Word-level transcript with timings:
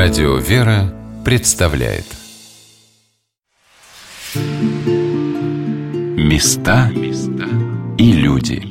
Радио 0.00 0.36
«Вера» 0.36 0.94
представляет 1.24 2.04
Места 6.16 6.88
и 7.98 8.12
люди 8.12 8.62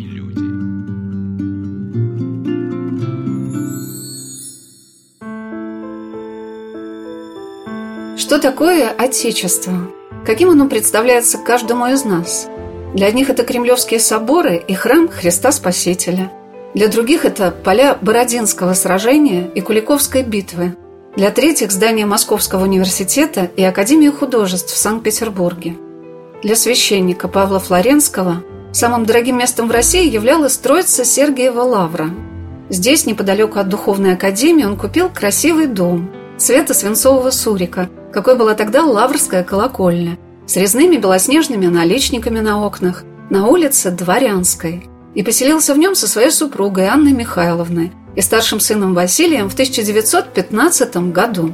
Что 8.18 8.40
такое 8.40 8.90
Отечество? 8.90 9.92
Каким 10.26 10.52
оно 10.52 10.70
представляется 10.70 11.40
каждому 11.40 11.88
из 11.88 12.06
нас? 12.06 12.48
Для 12.96 13.08
одних 13.08 13.30
это 13.30 13.44
кремлевские 13.44 14.00
соборы 14.00 14.64
и 14.66 14.74
храм 14.74 15.10
Христа 15.10 15.52
Спасителя. 15.52 16.32
Для 16.74 16.88
других 16.88 17.26
это 17.26 17.52
поля 17.52 17.98
Бородинского 18.00 18.74
сражения 18.76 19.52
и 19.54 19.60
Куликовской 19.60 20.24
битвы– 20.24 20.78
для 21.18 21.32
третьих– 21.32 21.72
здание 21.74 22.06
Московского 22.06 22.62
университета 22.62 23.50
и 23.56 23.64
Академии 23.64 24.10
художеств 24.10 24.72
в 24.72 24.78
Санкт-Петербурге. 24.78 25.76
Для 26.44 26.56
священника 26.56 27.28
Павла 27.28 27.60
Флоренского 27.60 28.44
самым 28.72 29.04
дорогим 29.08 29.40
местом 29.40 29.68
в 29.68 29.72
России 29.72 30.08
являлась 30.08 30.58
Троица 30.58 31.04
Сергиева 31.04 31.62
Лавра. 31.62 32.12
Здесь, 32.70 33.08
неподалеку 33.08 33.58
от 33.58 33.68
Духовной 33.68 34.14
Академии, 34.14 34.64
он 34.64 34.78
купил 34.78 35.10
красивый 35.10 35.66
дом 35.66 36.12
цвета 36.38 36.76
свинцового 36.76 37.32
сурика, 37.32 37.90
какой 38.14 38.38
была 38.38 38.54
тогда 38.54 38.84
Лаврская 38.84 39.44
колокольня, 39.44 40.20
с 40.46 40.56
резными 40.56 40.98
белоснежными 40.98 41.66
наличниками 41.66 42.42
на 42.42 42.64
окнах, 42.64 43.06
на 43.32 43.48
улице 43.48 43.90
Дворянской, 43.90 44.88
и 45.16 45.24
поселился 45.24 45.74
в 45.74 45.80
нем 45.80 45.96
со 45.96 46.08
своей 46.08 46.30
супругой 46.30 46.86
Анной 46.86 47.14
Михайловной– 47.14 47.92
и 48.18 48.22
старшим 48.22 48.60
сыном 48.60 48.96
Василием 48.96 49.48
в 49.48 49.54
1915 49.54 50.98
году. 51.14 51.54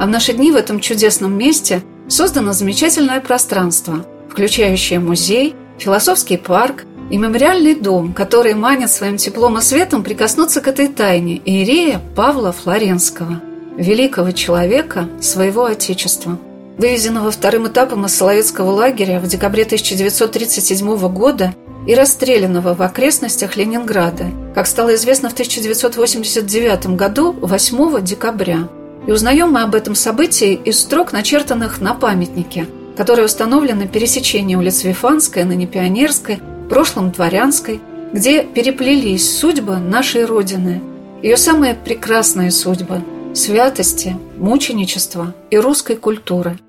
А 0.00 0.06
в 0.06 0.08
наши 0.08 0.32
дни 0.32 0.50
в 0.50 0.56
этом 0.56 0.80
чудесном 0.80 1.36
месте 1.36 1.82
создано 2.08 2.54
замечательное 2.54 3.20
пространство, 3.20 4.06
включающее 4.30 5.00
музей, 5.00 5.54
философский 5.78 6.38
парк 6.38 6.86
и 7.10 7.18
мемориальный 7.18 7.74
дом, 7.74 8.14
который 8.14 8.54
манит 8.54 8.90
своим 8.90 9.18
теплом 9.18 9.58
и 9.58 9.60
светом 9.60 10.02
прикоснуться 10.02 10.62
к 10.62 10.68
этой 10.68 10.88
тайне 10.88 11.42
Иерея 11.44 12.00
Павла 12.16 12.52
Флоренского, 12.52 13.42
великого 13.76 14.30
человека 14.30 15.08
своего 15.20 15.66
Отечества. 15.66 16.38
Вывезенного 16.78 17.32
вторым 17.32 17.66
этапом 17.66 18.06
из 18.06 18.14
Соловецкого 18.14 18.70
лагеря 18.70 19.18
в 19.18 19.26
декабре 19.26 19.64
1937 19.64 21.08
года 21.08 21.52
и 21.88 21.94
расстрелянного 21.94 22.76
в 22.76 22.82
окрестностях 22.82 23.56
Ленинграда, 23.56 24.26
как 24.54 24.68
стало 24.68 24.94
известно 24.94 25.28
в 25.28 25.32
1989 25.32 26.94
году 26.94 27.32
8 27.32 28.04
декабря. 28.04 28.68
И 29.08 29.10
узнаем 29.10 29.50
мы 29.50 29.62
об 29.62 29.74
этом 29.74 29.96
событии 29.96 30.54
из 30.54 30.78
строк, 30.78 31.12
начертанных 31.12 31.80
на 31.80 31.94
памятнике, 31.94 32.68
который 32.96 33.24
установлен 33.24 33.78
на 33.78 33.88
пересечении 33.88 34.54
улиц 34.54 34.84
Вифанской, 34.84 35.42
ныне 35.42 35.66
Пионерской, 35.66 36.36
в 36.36 36.68
прошлом 36.68 37.10
Дворянской, 37.10 37.80
где 38.12 38.44
переплелись 38.44 39.36
судьбы 39.36 39.78
нашей 39.78 40.24
Родины, 40.26 40.80
ее 41.24 41.36
самые 41.36 41.74
прекрасные 41.74 42.52
судьбы– 42.52 43.02
святости, 43.34 44.16
мученичества 44.36 45.34
и 45.50 45.58
русской 45.58 45.96
культуры– 45.96 46.56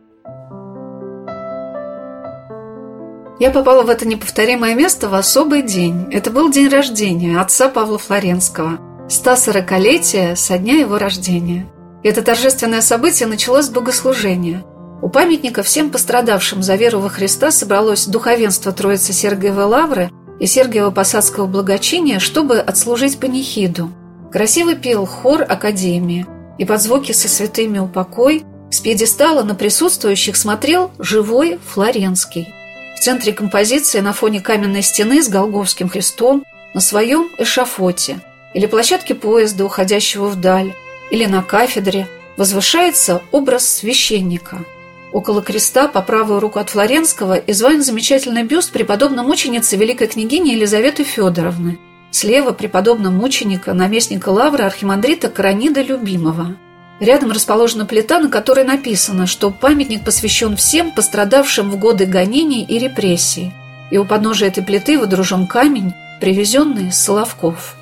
Я 3.39 3.51
попала 3.51 3.83
в 3.83 3.89
это 3.89 4.05
неповторимое 4.05 4.75
место 4.75 5.07
в 5.07 5.13
особый 5.13 5.61
день. 5.61 6.07
Это 6.11 6.29
был 6.29 6.51
день 6.51 6.67
рождения 6.67 7.39
отца 7.39 7.69
Павла 7.69 7.97
Флоренского, 7.97 8.79
140-летие 9.07 10.35
со 10.35 10.57
дня 10.57 10.79
его 10.79 10.97
рождения. 10.97 11.65
Это 12.03 12.21
торжественное 12.21 12.81
событие 12.81 13.29
началось 13.29 13.67
с 13.67 13.69
богослужения. 13.69 14.65
У 15.01 15.07
памятника 15.07 15.63
всем 15.63 15.89
пострадавшим 15.89 16.61
за 16.61 16.75
веру 16.75 16.99
во 16.99 17.07
Христа 17.07 17.51
собралось 17.51 18.07
духовенство 18.07 18.73
Троицы 18.73 19.13
Сергиевой 19.13 19.63
Лавры 19.63 20.11
и 20.41 20.45
Сергиева 20.45 20.91
Посадского 20.91 21.45
благочиния, 21.47 22.19
чтобы 22.19 22.59
отслужить 22.59 23.21
панихиду. 23.21 23.89
Красиво 24.33 24.75
пел 24.75 25.05
хор 25.05 25.43
Академии, 25.43 26.25
и 26.57 26.65
под 26.65 26.81
звуки 26.81 27.13
со 27.13 27.29
святыми 27.29 27.79
упокой 27.79 28.43
с 28.69 28.81
пьедестала 28.81 29.43
на 29.43 29.55
присутствующих 29.55 30.35
смотрел 30.35 30.91
живой 30.99 31.57
Флоренский. 31.69 32.53
В 32.99 33.01
центре 33.01 33.31
композиции 33.31 34.01
на 34.01 34.11
фоне 34.11 34.41
каменной 34.41 34.81
стены 34.81 35.23
с 35.23 35.29
Голговским 35.29 35.87
Христом 35.87 36.43
на 36.73 36.81
своем 36.81 37.29
эшафоте 37.37 38.19
или 38.53 38.65
площадке 38.65 39.15
поезда, 39.15 39.63
уходящего 39.63 40.27
вдаль, 40.27 40.73
или 41.09 41.25
на 41.25 41.41
кафедре 41.41 42.09
возвышается 42.35 43.21
образ 43.31 43.69
священника. 43.69 44.65
Около 45.13 45.41
креста 45.41 45.87
по 45.87 46.01
правую 46.01 46.41
руку 46.41 46.59
от 46.59 46.71
Флоренского 46.71 47.35
изваян 47.35 47.83
замечательный 47.83 48.43
бюст 48.43 48.73
преподобной 48.73 49.23
мученицы 49.23 49.77
великой 49.77 50.07
княгини 50.07 50.49
Елизаветы 50.49 51.05
Федоровны. 51.05 51.79
Слева 52.11 52.51
преподобного 52.51 53.13
мученика, 53.13 53.73
наместника 53.73 54.27
Лавры 54.27 54.65
архимандрита 54.65 55.29
Каранида 55.29 55.81
Любимого– 55.83 56.57
Рядом 56.99 57.31
расположена 57.31 57.85
плита, 57.85 58.19
на 58.19 58.29
которой 58.29 58.65
написано, 58.65 59.25
что 59.25 59.51
памятник 59.51 60.03
посвящен 60.03 60.57
всем 60.57 60.91
пострадавшим 60.91 61.71
в 61.71 61.77
годы 61.77 62.05
гонений 62.05 62.63
и 62.63 62.77
репрессий. 62.77 63.53
И 63.89 63.97
у 63.97 64.05
подножия 64.05 64.49
этой 64.49 64.63
плиты 64.63 64.99
водружен 64.99 65.47
камень, 65.47 65.93
привезенный 66.19 66.91
с 66.91 66.99
Соловков. 66.99 67.75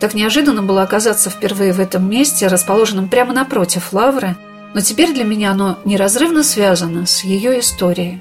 Так 0.00 0.14
неожиданно 0.14 0.62
было 0.62 0.82
оказаться 0.82 1.30
впервые 1.30 1.72
в 1.72 1.80
этом 1.80 2.10
месте, 2.10 2.48
расположенном 2.48 3.08
прямо 3.08 3.32
напротив 3.32 3.92
Лавры, 3.92 4.36
но 4.74 4.80
теперь 4.80 5.14
для 5.14 5.24
меня 5.24 5.52
оно 5.52 5.78
неразрывно 5.84 6.42
связано 6.42 7.06
с 7.06 7.22
ее 7.22 7.60
историей. 7.60 8.20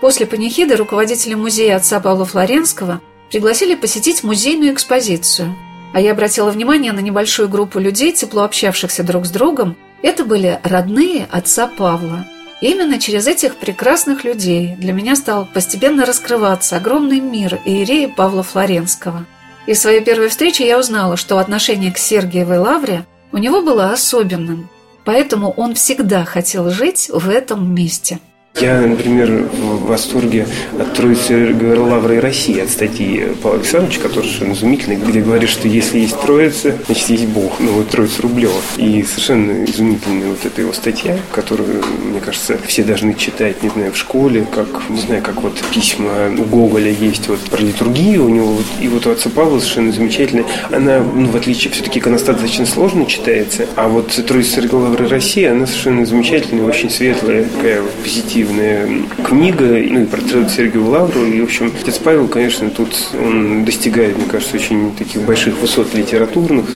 После 0.00 0.24
панихиды 0.24 0.76
руководители 0.76 1.34
музея 1.34 1.76
отца 1.76 1.98
Павла 1.98 2.24
Флоренского 2.24 3.00
пригласили 3.30 3.74
посетить 3.74 4.22
музейную 4.22 4.72
экспозицию– 4.72 5.56
а 5.94 6.00
я 6.00 6.10
обратила 6.10 6.50
внимание 6.50 6.92
на 6.92 6.98
небольшую 6.98 7.48
группу 7.48 7.78
людей, 7.78 8.12
тепло 8.12 8.42
общавшихся 8.42 9.04
друг 9.04 9.26
с 9.26 9.30
другом. 9.30 9.76
Это 10.02 10.24
были 10.24 10.58
родные 10.64 11.28
отца 11.30 11.68
Павла. 11.68 12.26
Именно 12.60 12.98
через 12.98 13.28
этих 13.28 13.56
прекрасных 13.56 14.24
людей 14.24 14.74
для 14.76 14.92
меня 14.92 15.14
стал 15.14 15.46
постепенно 15.46 16.04
раскрываться 16.04 16.76
огромный 16.76 17.20
мир 17.20 17.60
Иерея 17.64 18.08
Павла 18.08 18.42
Флоренского. 18.42 19.24
И 19.66 19.74
в 19.74 19.78
своей 19.78 20.00
первой 20.00 20.30
встрече 20.30 20.66
я 20.66 20.80
узнала, 20.80 21.16
что 21.16 21.38
отношение 21.38 21.92
к 21.92 21.98
Сергиевой 21.98 22.58
Лавре 22.58 23.06
у 23.30 23.38
него 23.38 23.62
было 23.62 23.90
особенным. 23.90 24.68
Поэтому 25.04 25.52
он 25.52 25.74
всегда 25.74 26.24
хотел 26.24 26.70
жить 26.70 27.08
в 27.12 27.30
этом 27.30 27.72
месте. 27.72 28.18
Я, 28.60 28.80
например, 28.80 29.48
в 29.52 29.86
восторге 29.86 30.46
от 30.78 30.94
Троицы 30.94 31.52
Лавры 31.76 32.20
России, 32.20 32.60
от 32.60 32.70
статьи 32.70 33.24
Павла 33.42 33.58
Александровича, 33.58 34.00
который 34.00 34.26
совершенно 34.26 34.52
изумительный, 34.52 34.96
где 34.96 35.20
говорит, 35.20 35.50
что 35.50 35.66
если 35.66 35.98
есть 35.98 36.20
Троица, 36.20 36.76
значит, 36.86 37.08
есть 37.08 37.26
Бог, 37.26 37.58
ну, 37.58 37.72
вот 37.72 37.88
Троица 37.88 38.22
Рублева. 38.22 38.54
И 38.76 39.02
совершенно 39.02 39.64
изумительная 39.64 40.28
вот 40.28 40.38
эта 40.44 40.60
его 40.60 40.72
статья, 40.72 41.18
которую, 41.32 41.82
мне 42.04 42.20
кажется, 42.20 42.56
все 42.64 42.84
должны 42.84 43.14
читать, 43.14 43.60
не 43.64 43.70
знаю, 43.70 43.90
в 43.92 43.96
школе, 43.96 44.46
как, 44.54 44.68
не 44.88 45.00
знаю, 45.00 45.20
как 45.20 45.42
вот 45.42 45.60
письма 45.74 46.32
у 46.38 46.44
Гоголя 46.44 46.92
есть 46.92 47.26
вот 47.26 47.40
про 47.40 47.60
литургию 47.60 48.24
у 48.24 48.28
него, 48.28 48.46
вот, 48.46 48.66
и 48.80 48.86
вот 48.86 49.04
у 49.08 49.10
отца 49.10 49.30
Павла 49.30 49.58
совершенно 49.58 49.90
замечательная. 49.90 50.46
Она, 50.70 51.00
ну, 51.00 51.26
в 51.26 51.34
отличие, 51.34 51.72
все-таки 51.72 51.98
иконостат 51.98 52.36
достаточно 52.36 52.66
сложно 52.66 53.04
читается, 53.06 53.66
а 53.74 53.88
вот 53.88 54.12
Троица 54.28 54.62
Лавры 54.70 55.08
России, 55.08 55.44
она 55.44 55.66
совершенно 55.66 56.06
замечательная, 56.06 56.64
очень 56.64 56.88
светлая, 56.88 57.46
такая 57.46 57.82
позитивная 58.04 58.43
позитивная 58.44 59.02
книга, 59.26 59.64
ну 59.64 60.02
и 60.02 60.06
портрет 60.06 60.50
Сергея 60.50 60.82
Лавру. 60.82 61.24
И, 61.24 61.40
в 61.40 61.44
общем, 61.44 61.72
отец 61.80 61.98
Павел, 61.98 62.28
конечно, 62.28 62.70
тут 62.70 62.94
он 63.14 63.64
достигает, 63.64 64.16
мне 64.16 64.26
кажется, 64.26 64.56
очень 64.56 64.94
таких 64.96 65.22
больших 65.22 65.56
высот 65.58 65.94
литературных. 65.94 66.74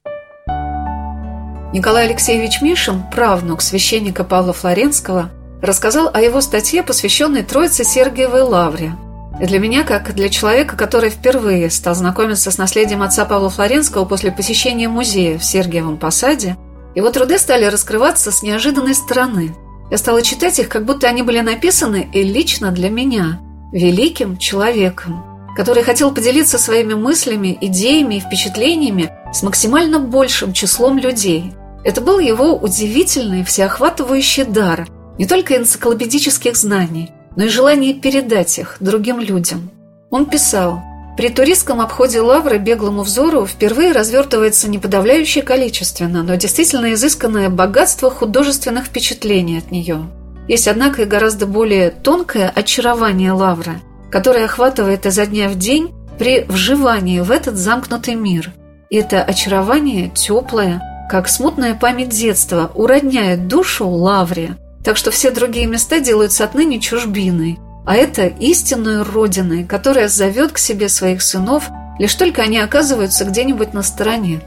Николай 1.73 2.07
Алексеевич 2.07 2.63
Мишин, 2.63 3.03
правнук 3.13 3.61
священника 3.61 4.25
Павла 4.25 4.53
Флоренского, 4.53 5.31
рассказал 5.61 6.11
о 6.13 6.21
его 6.21 6.41
статье, 6.41 6.83
посвященной 6.83 7.43
Троице 7.43 7.85
Сергиевой 7.85 8.43
Лавре. 8.43 8.93
И 9.41 9.47
для 9.47 9.59
меня, 9.61 9.85
как 9.85 10.15
для 10.15 10.29
человека, 10.31 10.77
который 10.77 11.11
впервые 11.11 11.71
стал 11.71 11.95
знакомиться 11.95 12.51
с 12.51 12.59
наследием 12.59 13.03
отца 13.03 13.25
Павла 13.25 13.51
Флоренского 13.51 14.05
после 14.05 14.33
посещения 14.33 14.89
музея 14.89 15.39
в 15.39 15.45
Сергиевом 15.45 15.99
Посаде, 15.99 16.57
его 16.95 17.11
труды 17.11 17.39
стали 17.39 17.67
раскрываться 17.67 18.33
с 18.33 18.43
неожиданной 18.43 18.95
стороны– 18.95 19.55
я 19.91 19.99
стала 19.99 20.23
читать 20.23 20.59
их, 20.59 20.69
как 20.69 20.85
будто 20.85 21.09
они 21.09 21.23
были 21.23 21.41
написаны 21.41 22.09
и 22.13 22.23
лично 22.23 22.73
для 22.73 22.91
меня, 22.91 23.41
великим 23.73 24.37
человеком, 24.37 25.25
который 25.57 25.83
хотел 25.83 26.13
поделиться 26.13 26.59
своими 26.59 26.95
мыслями, 26.95 27.57
идеями 27.61 28.17
и 28.17 28.21
впечатлениями 28.21 29.11
с 29.33 29.43
максимально 29.43 29.99
большим 29.99 30.53
числом 30.53 30.99
людей. 30.99 31.53
Это 31.85 32.01
был 32.01 32.19
его 32.19 32.55
удивительный, 32.55 33.45
всеохватывающий 33.45 34.45
дар 34.45 34.89
не 35.19 35.27
только 35.27 35.57
энциклопедических 35.57 36.57
знаний, 36.57 37.11
но 37.37 37.45
и 37.45 37.49
желание 37.49 37.95
передать 37.95 38.59
их 38.59 38.77
другим 38.81 39.21
людям. 39.21 39.71
Он 40.11 40.27
писал 40.27 40.83
При 41.19 41.31
туристском 41.31 41.81
обходе 41.81 42.21
Лавры 42.21 42.59
беглому 42.59 43.03
взору 43.03 43.45
впервые 43.45 43.91
развертывается 43.91 44.71
не 44.71 44.79
подавляющее 44.79 45.43
количественно, 45.43 46.23
но 46.23 46.37
действительно 46.37 46.93
изысканное 46.95 47.49
богатство 47.49 48.09
художественных 48.09 48.85
впечатлений 48.85 49.59
от 49.59 49.73
нее. 49.73 50.09
Есть, 50.47 50.69
однако, 50.69 51.03
и 51.03 51.07
гораздо 51.07 51.47
более 51.47 51.91
тонкое 51.91 52.49
очарование 52.49 53.33
Лавры, 53.33 53.81
которое 54.13 54.45
охватывает 54.45 55.07
изо 55.07 55.27
дня 55.27 55.49
в 55.49 55.57
день 55.57 55.93
при 56.21 56.45
вживании 56.45 57.19
в 57.19 57.33
этот 57.33 57.57
замкнутый 57.57 58.15
мир. 58.15 58.53
И 58.89 58.95
это 58.95 59.21
очарование 59.21 60.13
теплое, 60.15 60.81
как 61.11 61.29
смутная 61.29 61.75
память 61.75 62.11
детства, 62.11 62.71
уродняет 62.77 63.49
душу 63.49 63.89
Лавре, 63.89 64.57
так 64.85 64.97
что 64.97 65.11
все 65.11 65.33
другие 65.33 65.67
места 65.67 65.99
делаются 65.99 66.45
отныне 66.45 66.79
чужбиной, 66.79 67.59
а 67.89 67.95
это 67.95 68.27
истинной 68.27 69.01
родиной, 69.01 69.65
которая 69.65 70.09
зовет 70.09 70.53
к 70.53 70.59
себе 70.59 70.91
своих 70.91 71.23
сынов, 71.23 71.71
лишь 71.99 72.15
только 72.17 72.43
они 72.43 72.59
оказываются 72.59 73.25
где-нибудь 73.25 73.73
на 73.73 73.83
стороне. 73.83 74.43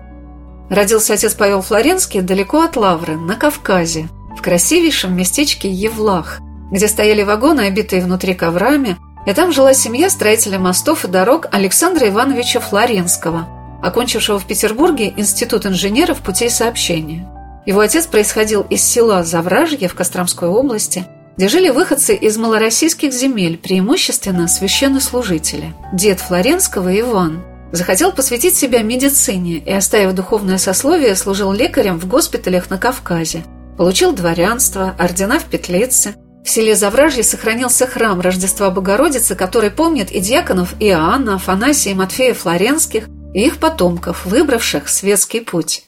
Родился 0.69 1.15
отец 1.15 1.33
Павел 1.33 1.63
Флоренский 1.63 2.21
далеко 2.21 2.61
от 2.61 2.75
Лавры, 2.77 3.17
на 3.17 3.35
Кавказе, 3.35 4.09
в 4.37 4.43
красивейшем 4.43 5.17
местечке 5.17 5.71
Евлах, 5.71 6.37
где 6.69 6.87
стояли 6.87 7.23
вагоны, 7.23 7.61
обитые 7.61 8.03
внутри 8.03 8.35
коврами, 8.35 8.97
и 9.25 9.33
там 9.33 9.51
жила 9.51 9.73
семья 9.73 10.11
строителя 10.11 10.59
мостов 10.59 11.03
и 11.03 11.07
дорог 11.07 11.47
Александра 11.51 12.07
Ивановича 12.07 12.59
Флоренского, 12.59 13.47
окончившего 13.81 14.37
в 14.37 14.45
Петербурге 14.45 15.15
Институт 15.17 15.65
инженеров 15.65 16.19
путей 16.19 16.51
сообщения. 16.51 17.27
Его 17.65 17.79
отец 17.79 18.05
происходил 18.05 18.61
из 18.69 18.83
села 18.83 19.23
Завражье 19.23 19.87
в 19.87 19.95
Костромской 19.95 20.47
области, 20.47 21.07
где 21.37 21.47
жили 21.47 21.69
выходцы 21.69 22.15
из 22.15 22.37
малороссийских 22.37 23.13
земель, 23.13 23.57
преимущественно 23.57 24.47
священнослужители. 24.47 25.73
Дед 25.93 26.19
Флоренского 26.19 26.99
Иван 26.99 27.43
захотел 27.71 28.11
посвятить 28.11 28.55
себя 28.55 28.81
медицине 28.83 29.57
и, 29.57 29.71
оставив 29.71 30.13
духовное 30.13 30.57
сословие, 30.57 31.15
служил 31.15 31.51
лекарем 31.53 31.99
в 31.99 32.07
госпиталях 32.07 32.69
на 32.69 32.77
Кавказе. 32.77 33.43
Получил 33.77 34.11
дворянство, 34.13 34.95
ордена 34.99 35.39
в 35.39 35.45
Петлице. 35.45 36.15
В 36.43 36.49
селе 36.49 36.75
Завражье 36.75 37.23
сохранился 37.23 37.87
храм 37.87 38.19
Рождества 38.19 38.69
Богородицы, 38.69 39.35
который 39.35 39.71
помнит 39.71 40.11
и 40.11 40.19
диаконов 40.19 40.73
Иоанна, 40.79 41.35
Афанасия 41.35 41.91
и 41.91 41.95
Матфея 41.95 42.33
Флоренских, 42.33 43.05
и 43.33 43.45
их 43.45 43.57
потомков, 43.57 44.25
выбравших 44.25 44.89
светский 44.89 45.39
путь. 45.41 45.85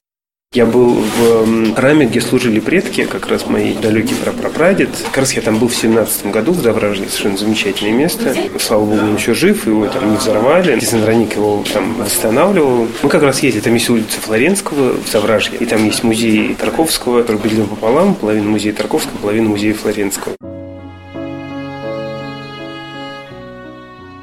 Я 0.53 0.67
был 0.67 0.94
в 0.94 1.73
храме, 1.73 2.05
где 2.05 2.21
служили 2.21 2.59
предки, 2.59 3.05
как 3.05 3.27
раз 3.27 3.47
мои 3.47 3.73
далекий 3.73 4.13
прапрапрадед. 4.13 4.89
Как 5.05 5.17
раз 5.17 5.33
я 5.33 5.41
там 5.41 5.57
был 5.57 5.67
в 5.67 5.75
17 5.75 6.27
году 6.27 6.51
в 6.51 6.61
Дображне, 6.61 7.07
совершенно 7.07 7.38
замечательное 7.38 7.91
место. 7.91 8.35
Слава 8.59 8.85
богу, 8.85 9.01
он 9.01 9.15
еще 9.15 9.33
жив, 9.33 9.65
его 9.65 9.88
там 9.88 10.11
не 10.11 10.17
взорвали. 10.17 10.79
Кизанраник 10.79 11.35
его 11.35 11.63
там 11.73 11.95
восстанавливал. 11.95 12.88
Мы 13.01 13.09
как 13.09 13.23
раз 13.23 13.41
ездили, 13.41 13.63
там 13.63 13.73
есть 13.73 13.89
улица 13.89 14.21
Флоренского 14.21 14.94
в 15.03 15.09
Завражье, 15.11 15.57
и 15.59 15.65
там 15.65 15.83
есть 15.85 16.03
музей 16.03 16.53
Тарковского, 16.53 17.23
который 17.23 17.39
пополам, 17.65 18.13
половина 18.13 18.47
музея 18.47 18.73
Тарковского, 18.73 19.17
половина 19.17 19.50
музея 19.50 19.73
Флоренского. 19.73 20.35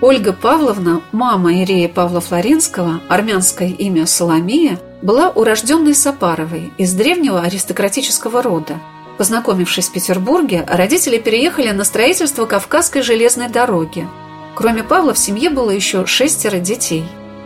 Ольга 0.02 0.32
Павловна, 0.32 1.02
мама 1.12 1.62
Ирея 1.62 1.86
Павла 1.86 2.22
Флоренского, 2.22 3.02
армянское 3.08 3.68
имя 3.68 4.06
Соломея, 4.06 4.80
была 5.02 5.28
урожденной 5.28 5.94
Сапаровой 5.94 6.72
из 6.78 6.94
древнего 6.94 7.42
аристократического 7.42 8.42
рода. 8.42 8.80
Познакомившись 9.18 9.88
в 9.88 9.92
Петербурге, 9.92 10.64
родители 10.66 11.18
переехали 11.18 11.70
на 11.72 11.84
строительство 11.84 12.46
Кавказской 12.46 13.02
железной 13.02 13.50
дороги. 13.50 14.08
Кроме 14.54 14.84
Павла 14.84 15.12
в 15.12 15.18
семье 15.18 15.50
было 15.50 15.70
еще 15.70 16.06
шестеро 16.06 16.58
детей. 16.58 17.04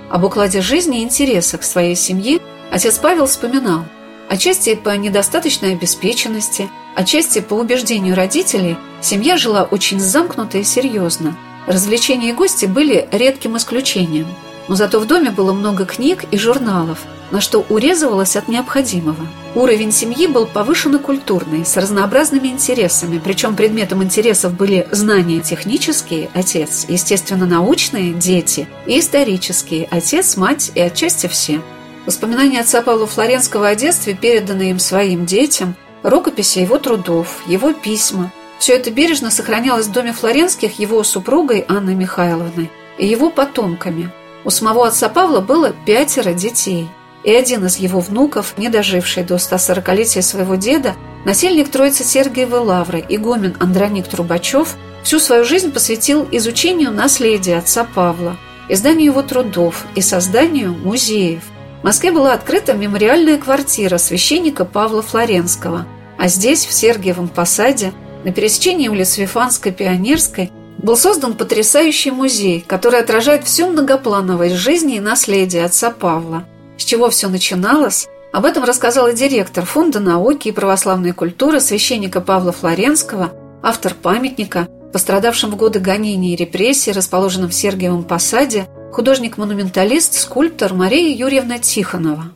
Об 0.09 0.23
укладе 0.23 0.61
жизни 0.61 1.01
и 1.01 1.03
интересах 1.03 1.65
своей 1.65 1.97
семьи 1.97 2.41
отец 2.71 2.99
Павел 2.99 3.27
вспоминал. 3.27 3.85
Отчасти 4.29 4.77
по 4.77 4.97
недостаточной 4.97 5.73
обеспеченности, 5.73 6.71
отчасти 6.95 7.41
по 7.41 7.55
убеждению 7.55 8.15
родителей, 8.15 8.77
семья 9.01 9.37
жила 9.39 9.65
очень 9.65 9.99
замкнуто 9.99 10.59
и 10.59 10.63
серьезно– 10.63 11.37
Развлечения 11.67 12.31
и 12.31 12.35
гости 12.35 12.67
были 12.67 13.09
редким 13.11 13.57
исключением, 13.57 14.27
но 14.69 14.75
зато 14.75 15.01
в 15.01 15.07
доме 15.07 15.31
было 15.31 15.53
много 15.53 15.87
книг 15.87 16.25
и 16.31 16.37
журналов, 16.37 16.99
на 17.31 17.41
что 17.41 17.65
урезывалось 17.69 18.37
от 18.37 18.49
необходимого. 18.49 19.27
Уровень 19.55 19.93
семьи 19.93 20.27
был 20.27 20.47
повышенно 20.47 20.99
культурный, 20.99 21.65
с 21.65 21.77
разнообразными 21.77 22.49
интересами, 22.49 23.21
причем 23.23 23.57
предметом 23.57 24.03
интересов 24.03 24.53
были 24.55 24.87
знания 24.91 25.41
технические, 25.41 26.29
отец, 26.35 26.87
естественно, 26.89 27.47
научные, 27.47 28.13
дети, 28.13 28.69
и 28.87 28.99
исторические, 28.99 29.89
отец, 29.91 30.37
мать 30.37 30.71
и 30.75 30.81
отчасти 30.81 31.29
все. 31.29 31.63
Воспоминания 32.05 32.61
отца 32.61 32.83
Павла 32.83 33.07
Флоренского 33.07 33.69
о 33.69 33.75
детстве, 33.75 34.15
переданные 34.15 34.71
им 34.71 34.79
своим 34.79 35.25
детям, 35.25 35.75
рукописи 36.03 36.59
его 36.59 36.79
трудов, 36.79 37.43
его 37.47 37.73
письма– 37.73 38.31
все 38.59 38.75
это 38.75 38.91
бережно 38.91 39.31
сохранялось 39.31 39.87
в 39.87 39.93
доме 39.93 40.13
Флоренских 40.13 40.79
его 40.79 41.03
супругой 41.05 41.65
Анной 41.69 41.95
Михайловной 41.95 42.71
и 42.99 43.07
его 43.07 43.31
потомками. 43.31 44.11
У 44.45 44.51
самого 44.51 44.87
отца 44.87 45.09
Павла 45.09 45.41
было 45.41 45.73
пятеро 45.87 46.33
детей, 46.33 46.89
и 47.25 47.33
один 47.33 47.65
из 47.67 47.77
его 47.77 48.01
внуков, 48.01 48.55
не 48.59 48.69
доживший 48.69 49.25
до 49.25 49.37
140-летия 49.37 50.23
своего 50.23 50.57
деда, 50.57 50.95
насельник 51.25 51.71
Троицы 51.71 52.05
Сергиевой 52.05 52.61
Лавры, 52.61 53.05
игумен 53.09 53.57
Андроник 53.59 54.07
Трубачев, 54.07 54.77
всю 55.03 55.19
свою 55.19 55.45
жизнь 55.45 55.73
посвятил 55.73 56.29
изучению 56.31 56.91
наследия 56.91 57.57
отца 57.57 57.85
Павла, 57.85 58.37
изданию 58.69 59.07
его 59.07 59.23
трудов 59.23 59.85
и 59.95 60.03
созданию 60.03 60.73
музеев. 60.73 61.43
В 61.81 61.85
Москве 61.85 62.13
была 62.13 62.33
открыта 62.33 62.75
мемориальная 62.75 63.39
квартира 63.39 63.99
священника 63.99 64.65
Павла 64.65 65.03
Флоренского, 65.03 65.87
а 66.19 66.29
здесь, 66.29 66.65
в 66.67 66.73
Сергиевом 66.73 67.29
посаде, 67.29 67.93
на 68.25 68.33
пересечении 68.33 68.89
улиц 68.89 69.19
Вифанской 69.19 69.71
и 69.71 69.75
Пионерской 69.75 70.51
был 70.79 70.97
создан 70.97 71.35
потрясающий 71.35 72.11
музей, 72.11 72.65
который 72.67 73.01
отражает 73.01 73.45
всю 73.45 73.69
многоплановость 73.69 74.57
жизни 74.57 74.97
и 74.97 75.01
наследия 75.01 75.65
отца 75.65 75.91
Павла. 75.91 76.45
С 76.77 76.85
чего 76.85 77.11
все 77.11 77.29
начиналось, 77.29 78.07
об 78.33 78.47
этом 78.47 78.65
рассказала 78.65 79.13
директор 79.13 79.65
Фонда 79.65 80.01
науки 80.01 80.49
и 80.49 80.53
православной 80.53 81.13
культуры 81.13 81.61
священника 81.61 82.21
Павла 82.21 82.53
Флоренского, 82.53 83.33
автор 83.63 83.95
памятника, 83.95 84.67
пострадавшим 84.93 85.51
в 85.51 85.57
годы 85.57 85.79
гонений 85.79 86.35
и 86.35 86.37
репрессий, 86.37 86.93
расположенном 86.93 87.51
в 87.51 87.55
Сергиевом 87.55 88.05
Посаде, 88.05 88.67
художник-монументалист, 88.93 90.15
скульптор 90.15 90.75
Мария 90.75 91.15
Юрьевна 91.15 91.59
Тихонова. 91.59 92.33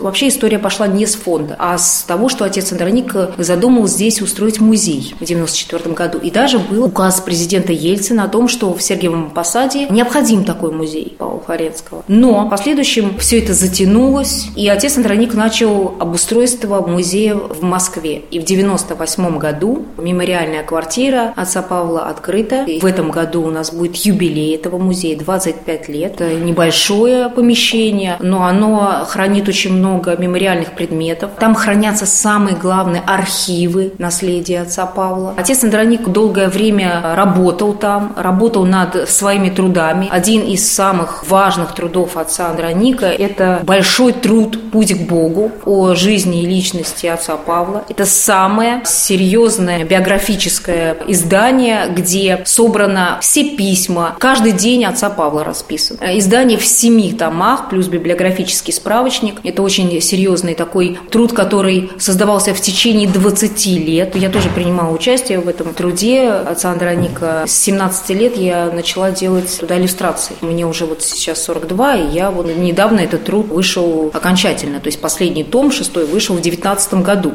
Вообще 0.00 0.28
история 0.28 0.58
пошла 0.58 0.86
не 0.86 1.06
с 1.06 1.14
фонда, 1.14 1.56
а 1.58 1.78
с 1.78 2.04
того, 2.06 2.28
что 2.28 2.44
отец 2.44 2.72
Андроник 2.72 3.14
задумал 3.38 3.86
здесь 3.86 4.22
устроить 4.22 4.60
музей 4.60 5.14
в 5.18 5.22
1994 5.22 5.94
году. 5.94 6.18
И 6.18 6.30
даже 6.30 6.58
был 6.58 6.84
указ 6.84 7.20
президента 7.20 7.72
Ельцина 7.72 8.24
о 8.24 8.28
том, 8.28 8.48
что 8.48 8.72
в 8.72 8.82
Сергиевом 8.82 9.30
Посаде 9.30 9.86
необходим 9.88 10.44
такой 10.44 10.72
музей 10.72 11.14
Павла 11.18 11.40
Флоренского. 11.40 12.02
Но 12.08 12.46
в 12.46 12.50
последующем 12.50 13.18
все 13.18 13.38
это 13.38 13.54
затянулось, 13.54 14.48
и 14.56 14.68
отец 14.68 14.96
Андроник 14.96 15.34
начал 15.34 15.94
обустройство 15.98 16.86
музея 16.86 17.34
в 17.34 17.62
Москве. 17.62 18.22
И 18.30 18.38
в 18.38 18.44
1998 18.44 19.38
году 19.38 19.86
мемориальная 19.98 20.62
квартира 20.62 21.32
отца 21.36 21.62
Павла 21.62 22.06
открыта. 22.06 22.64
И 22.64 22.80
в 22.80 22.86
этом 22.86 23.10
году 23.10 23.42
у 23.42 23.50
нас 23.50 23.72
будет 23.72 23.96
юбилей 23.96 24.54
этого 24.54 24.78
музея, 24.78 25.18
25 25.18 25.88
лет. 25.88 26.20
Это 26.20 26.34
небольшое 26.34 27.28
помещение, 27.28 28.16
но 28.20 28.44
оно 28.44 29.04
хранит 29.06 29.48
очень 29.48 29.72
много 29.72 29.89
много 29.90 30.16
мемориальных 30.16 30.72
предметов. 30.72 31.32
Там 31.38 31.54
хранятся 31.54 32.06
самые 32.06 32.56
главные 32.56 33.02
архивы 33.06 33.92
наследия 33.98 34.62
отца 34.62 34.86
Павла. 34.86 35.34
Отец 35.36 35.64
Андроник 35.64 36.08
долгое 36.08 36.48
время 36.48 37.14
работал 37.16 37.74
там, 37.74 38.14
работал 38.16 38.64
над 38.64 39.08
своими 39.08 39.50
трудами. 39.50 40.08
Один 40.10 40.42
из 40.42 40.70
самых 40.70 41.28
важных 41.28 41.74
трудов 41.74 42.16
отца 42.16 42.48
Андроника– 42.50 43.06
это 43.06 43.60
большой 43.64 44.12
труд 44.12 44.70
«Путь 44.70 44.94
к 44.94 45.08
Богу» 45.08 45.50
о 45.64 45.94
жизни 45.94 46.42
и 46.42 46.46
личности 46.46 47.06
отца 47.06 47.36
Павла. 47.36 47.84
Это 47.88 48.06
самое 48.06 48.82
серьезное 48.84 49.84
биографическое 49.84 50.96
издание, 51.08 51.88
где 51.90 52.42
собрано 52.44 53.18
все 53.20 53.56
письма. 53.56 54.14
Каждый 54.18 54.52
день 54.52 54.84
отца 54.84 55.10
Павла 55.10 55.42
расписан. 55.42 55.98
Издание 56.00 56.58
в 56.58 56.64
семи 56.64 57.12
томах, 57.12 57.68
плюс 57.68 57.88
библиографический 57.88 58.72
справочник. 58.72 59.40
Это 59.42 59.62
очень 59.62 59.79
очень 59.80 60.00
серьезный 60.00 60.54
такой 60.54 60.98
труд, 61.10 61.32
который 61.32 61.90
создавался 61.98 62.54
в 62.54 62.60
течение 62.60 63.08
20 63.08 63.66
лет. 63.66 64.16
Я 64.16 64.30
тоже 64.30 64.48
принимала 64.48 64.92
участие 64.92 65.40
в 65.40 65.48
этом 65.48 65.74
труде 65.74 66.28
отца 66.30 66.70
Андроника. 66.70 67.44
С 67.46 67.52
17 67.52 68.10
лет 68.10 68.36
я 68.36 68.70
начала 68.72 69.10
делать 69.10 69.58
туда 69.58 69.78
иллюстрации. 69.78 70.34
Мне 70.40 70.66
уже 70.66 70.86
вот 70.86 71.02
сейчас 71.02 71.42
42, 71.44 71.96
и 71.96 72.10
я 72.10 72.30
вот 72.30 72.46
недавно 72.56 73.00
этот 73.00 73.24
труд 73.24 73.48
вышел 73.48 74.10
окончательно. 74.12 74.80
То 74.80 74.88
есть 74.88 75.00
последний 75.00 75.44
том, 75.44 75.72
шестой, 75.72 76.06
вышел 76.06 76.36
в 76.36 76.40
19 76.40 76.94
году. 76.94 77.34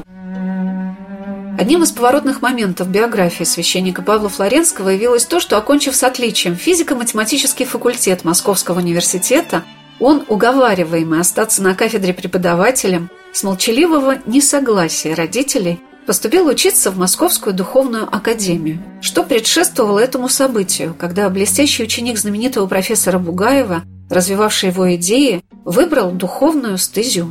Одним 1.57 1.83
из 1.83 1.91
поворотных 1.91 2.41
моментов 2.41 2.89
биографии 2.89 3.45
священника 3.45 4.01
Павла 4.01 4.27
Флоренского 4.27 4.89
явилось 4.89 5.23
то, 5.25 5.39
что, 5.39 5.57
окончив 5.57 5.95
с 5.95 6.03
отличием 6.03 6.57
физико-математический 6.57 7.65
факультет 7.65 8.25
Московского 8.25 8.79
университета, 8.79 9.63
он, 9.99 10.25
уговариваемый 10.27 11.19
остаться 11.19 11.61
на 11.61 11.75
кафедре 11.75 12.13
преподавателем, 12.13 13.09
с 13.31 13.43
молчаливого 13.43 14.17
несогласия 14.25 15.13
родителей, 15.13 15.79
поступил 16.05 16.47
учиться 16.47 16.91
в 16.91 16.97
Московскую 16.97 17.55
духовную 17.55 18.03
академию. 18.03 18.81
Что 19.01 19.23
предшествовало 19.23 19.99
этому 19.99 20.29
событию, 20.29 20.95
когда 20.97 21.29
блестящий 21.29 21.83
ученик 21.83 22.17
знаменитого 22.17 22.67
профессора 22.67 23.19
Бугаева, 23.19 23.83
развивавший 24.09 24.69
его 24.69 24.95
идеи, 24.95 25.43
выбрал 25.63 26.11
духовную 26.11 26.77
стезю? 26.77 27.27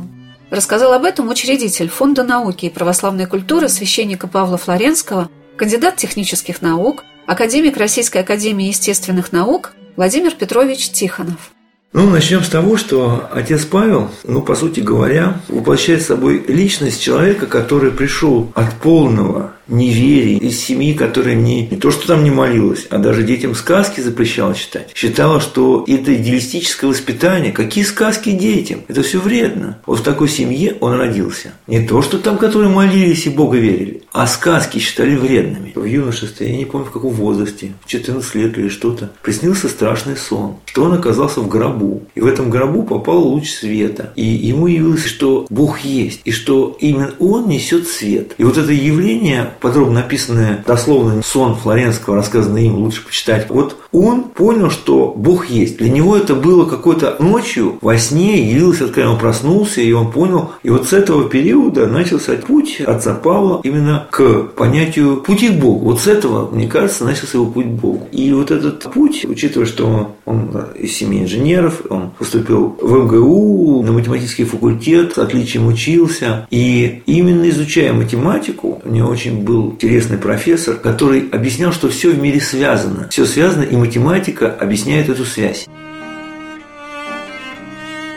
Рассказал 0.49 0.93
об 0.93 1.05
этом 1.05 1.29
учредитель 1.29 1.89
Фонда 1.89 2.23
науки 2.23 2.65
и 2.65 2.69
православной 2.69 3.25
культуры 3.25 3.69
священника 3.69 4.27
Павла 4.27 4.57
Флоренского, 4.57 5.29
кандидат 5.57 5.95
технических 5.95 6.61
наук, 6.61 7.03
академик 7.25 7.77
Российской 7.77 8.19
академии 8.19 8.67
естественных 8.67 9.31
наук 9.31 9.73
Владимир 9.95 10.35
Петрович 10.35 10.89
Тихонов. 10.89 11.54
Ну, 11.97 12.09
начнем 12.09 12.43
с 12.43 12.49
того, 12.49 12.75
что 12.75 13.29
отец 13.31 13.63
Павел, 13.63 14.11
ну, 14.25 14.41
по 14.41 14.53
сути 14.55 14.81
говоря, 14.81 15.39
воплощает 15.47 16.01
собой 16.01 16.43
личность 16.45 17.01
человека, 17.01 17.45
который 17.45 17.89
пришел 17.89 18.51
от 18.53 18.73
полного 18.73 19.53
неверия, 19.67 20.37
из 20.37 20.59
семьи, 20.59 20.93
которая 20.93 21.35
не, 21.35 21.67
не 21.67 21.77
то, 21.77 21.91
что 21.91 22.07
там 22.07 22.23
не 22.23 22.31
молилась, 22.31 22.87
а 22.89 22.97
даже 22.97 23.23
детям 23.23 23.55
сказки 23.55 24.01
запрещала 24.01 24.53
читать. 24.53 24.89
Считала, 24.93 25.39
что 25.39 25.83
это 25.87 26.15
идеалистическое 26.15 26.89
воспитание. 26.89 27.51
Какие 27.51 27.83
сказки 27.83 28.31
детям? 28.31 28.81
Это 28.87 29.03
все 29.03 29.19
вредно. 29.19 29.79
Вот 29.85 29.99
в 29.99 30.03
такой 30.03 30.29
семье 30.29 30.77
он 30.79 30.93
родился. 30.93 31.53
Не 31.67 31.87
то, 31.87 32.01
что 32.01 32.17
там, 32.19 32.37
которые 32.37 32.69
молились 32.69 33.25
и 33.25 33.29
Бога 33.29 33.57
верили, 33.57 34.03
а 34.11 34.27
сказки 34.27 34.77
считали 34.77 35.15
вредными. 35.15 35.73
В 35.75 35.85
юношестве, 35.85 36.49
я 36.49 36.57
не 36.57 36.65
помню 36.65 36.87
в 36.87 36.91
каком 36.91 37.11
возрасте, 37.13 37.73
в 37.85 37.87
14 37.87 38.35
лет 38.35 38.57
или 38.57 38.69
что-то, 38.69 39.11
приснился 39.21 39.67
страшный 39.69 40.17
сон, 40.17 40.57
что 40.65 40.83
он 40.83 40.93
оказался 40.93 41.41
в 41.41 41.47
гробу. 41.47 42.03
И 42.15 42.21
в 42.21 42.27
этом 42.27 42.49
гробу 42.49 42.83
попал 42.83 43.19
луч 43.19 43.51
света. 43.51 44.13
И 44.15 44.23
ему 44.23 44.67
явилось, 44.67 45.05
что 45.05 45.45
Бог 45.49 45.79
есть, 45.79 46.21
и 46.25 46.31
что 46.31 46.77
именно 46.79 47.13
он 47.19 47.47
несет 47.47 47.87
свет. 47.87 48.33
И 48.37 48.43
вот 48.43 48.57
это 48.57 48.71
явление 48.71 49.54
подробно 49.59 50.01
написанное 50.01 50.63
дословно 50.65 51.21
сон 51.23 51.55
Флоренского, 51.55 52.17
рассказанный 52.17 52.65
им, 52.65 52.75
лучше 52.75 53.05
почитать. 53.05 53.47
Вот 53.49 53.77
он 53.91 54.23
понял, 54.23 54.69
что 54.69 55.13
Бог 55.15 55.47
есть. 55.47 55.77
Для 55.77 55.89
него 55.89 56.17
это 56.17 56.35
было 56.35 56.65
какой-то 56.65 57.15
ночью 57.19 57.77
во 57.81 57.97
сне 57.97 58.49
явилось 58.51 58.79
когда 58.93 59.11
он 59.11 59.17
проснулся, 59.17 59.81
и 59.81 59.91
он 59.91 60.11
понял. 60.11 60.51
И 60.63 60.69
вот 60.69 60.87
с 60.87 60.93
этого 60.93 61.29
периода 61.29 61.87
начался 61.87 62.33
путь 62.33 62.81
отца 62.81 63.13
Павла 63.13 63.61
именно 63.63 64.07
к 64.11 64.43
понятию 64.55 65.17
пути 65.17 65.49
к 65.49 65.59
Богу. 65.59 65.85
Вот 65.85 66.01
с 66.01 66.07
этого, 66.07 66.49
мне 66.51 66.67
кажется, 66.67 67.05
начался 67.05 67.37
его 67.37 67.47
путь 67.47 67.65
к 67.65 67.69
Богу. 67.69 68.07
И 68.11 68.31
вот 68.33 68.51
этот 68.51 68.83
путь, 68.93 69.25
учитывая, 69.25 69.65
что 69.65 70.15
он 70.25 70.49
из 70.77 70.95
семьи 70.95 71.23
инженеров, 71.23 71.81
он 71.89 72.11
поступил 72.17 72.77
в 72.81 72.93
МГУ, 72.93 73.83
на 73.83 73.91
математический 73.91 74.45
факультет, 74.45 75.13
с 75.13 75.17
отличием 75.17 75.67
учился. 75.67 76.47
И 76.49 77.01
именно 77.05 77.49
изучая 77.49 77.93
математику, 77.93 78.74
у 78.85 78.89
него 78.89 79.09
очень 79.09 79.43
был 79.43 79.71
интересный 79.71 80.17
профессор, 80.17 80.75
который 80.75 81.27
объяснял, 81.29 81.73
что 81.73 81.89
все 81.89 82.11
в 82.11 82.19
мире 82.19 82.39
связано. 82.39 83.09
Все 83.09 83.25
связано, 83.25 83.63
и 83.63 83.75
математика 83.75 84.51
объясняет 84.51 85.09
эту 85.09 85.25
связь. 85.25 85.65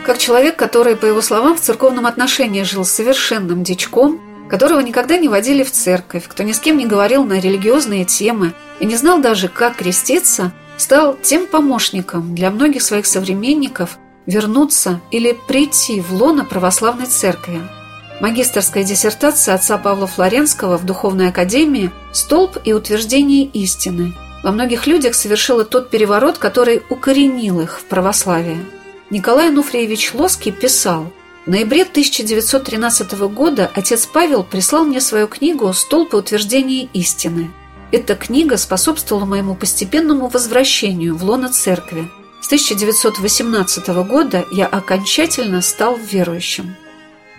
Как 0.05 0.19
человек, 0.19 0.57
который, 0.57 0.97
по 0.97 1.07
его 1.07 1.21
словам, 1.21 1.57
в 1.57 1.61
церковном 1.61 2.07
отношении 2.07 2.63
жил 2.63 2.85
совершенным 2.85 3.63
дичком, 3.63 4.21
которого 4.49 4.81
никогда 4.81 5.17
не 5.17 5.29
водили 5.29 5.63
в 5.63 5.71
церковь, 5.71 6.25
кто 6.29 6.43
ни 6.43 6.53
с 6.53 6.61
кем 6.61 6.77
не 6.79 6.87
говорил 6.87 7.25
на 7.25 7.41
религиозные 7.41 8.05
темы 8.05 8.53
и 8.81 8.87
не 8.87 8.97
знал 8.97 9.21
даже, 9.21 9.49
как 9.49 9.77
креститься, 9.77 10.53
стал 10.77 11.17
тем 11.21 11.47
помощником 11.47 12.35
для 12.35 12.51
многих 12.51 12.83
своих 12.83 13.07
современников 13.07 13.99
вернуться 14.27 15.01
или 15.11 15.37
прийти 15.47 16.01
в 16.01 16.13
лоно 16.13 16.45
православной 16.45 17.07
церкви– 17.07 17.61
Магистрская 18.21 18.83
диссертация 18.83 19.55
отца 19.55 19.79
Павла 19.79 20.09
Флоренского 20.09 20.77
в 20.77 20.85
Духовной 20.85 21.29
Академии 21.29 21.93
«Столб 22.13 22.57
и 22.65 22.73
утверждение 22.73 23.45
истины» 23.45 24.13
во 24.43 24.51
многих 24.51 24.87
людях 24.87 25.15
совершила 25.15 25.65
тот 25.65 25.91
переворот, 25.91 26.39
который 26.39 26.83
укоренил 26.91 27.61
их 27.61 27.79
в 27.79 27.85
православие. 27.85 28.65
Николай 29.11 29.51
Нуфриевич 29.51 30.15
Лоский 30.15 30.51
писал 30.51 31.13
«В 31.47 31.51
ноябре 31.51 31.83
1913 31.83 33.13
года 33.29 33.71
отец 33.73 34.07
Павел 34.07 34.43
прислал 34.43 34.85
мне 34.85 35.01
свою 35.01 35.29
книгу 35.29 35.73
«Столб 35.73 36.15
и 36.15 36.17
утверждение 36.17 36.89
истины». 36.93 37.53
Эта 37.93 38.17
книга 38.17 38.57
способствовала 38.57 39.27
моему 39.27 39.55
постепенному 39.55 40.29
возвращению 40.29 41.17
в 41.17 41.25
лоно 41.25 41.51
церкви. 41.51 42.11
С 42.41 42.47
1918 42.47 43.89
года 44.09 44.45
я 44.51 44.67
окончательно 44.67 45.63
стал 45.63 45.97
верующим. 45.97 46.77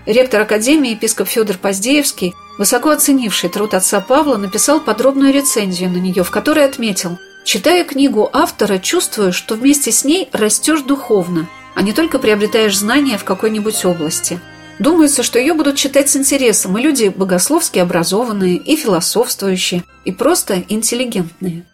Ректор 0.10 0.42
Академии 0.42 0.94
епископ 0.94 1.28
Федор 1.28 1.60
Поздеевский, 1.60 2.34
высоко 2.58 2.90
оценивший 2.90 3.48
труд 3.48 3.76
отца 3.76 4.02
Павла, 4.02 4.38
написал 4.38 4.80
подробную 4.80 5.32
рецензию 5.32 5.92
на 5.92 5.98
нее, 5.98 6.24
в 6.24 6.32
которой 6.32 6.66
отметил 6.66 7.20
«Читая 7.44 7.84
книгу 7.84 8.28
автора, 8.34 8.80
чувствую, 8.80 9.32
что 9.32 9.54
вместе 9.54 9.92
с 9.92 10.04
ней 10.04 10.28
растешь 10.32 10.82
духовно, 10.82 11.48
а 11.76 11.84
не 11.84 11.94
только 11.94 12.18
приобретаешь 12.18 12.76
знания 12.76 13.20
в 13.20 13.24
какой-нибудь 13.24 13.86
области. 13.86 14.40
Думается, 14.80 15.22
что 15.22 15.38
ее 15.38 15.54
будут 15.54 15.76
читать 15.76 16.10
с 16.10 16.16
интересом 16.16 16.76
и 16.76 16.82
люди 16.82 17.10
богословски 17.10 17.78
образованные, 17.78 18.56
и 18.56 18.76
философствующие, 18.78 19.84
и 20.06 20.12
просто 20.12 20.64
интеллигентные» 20.70 21.68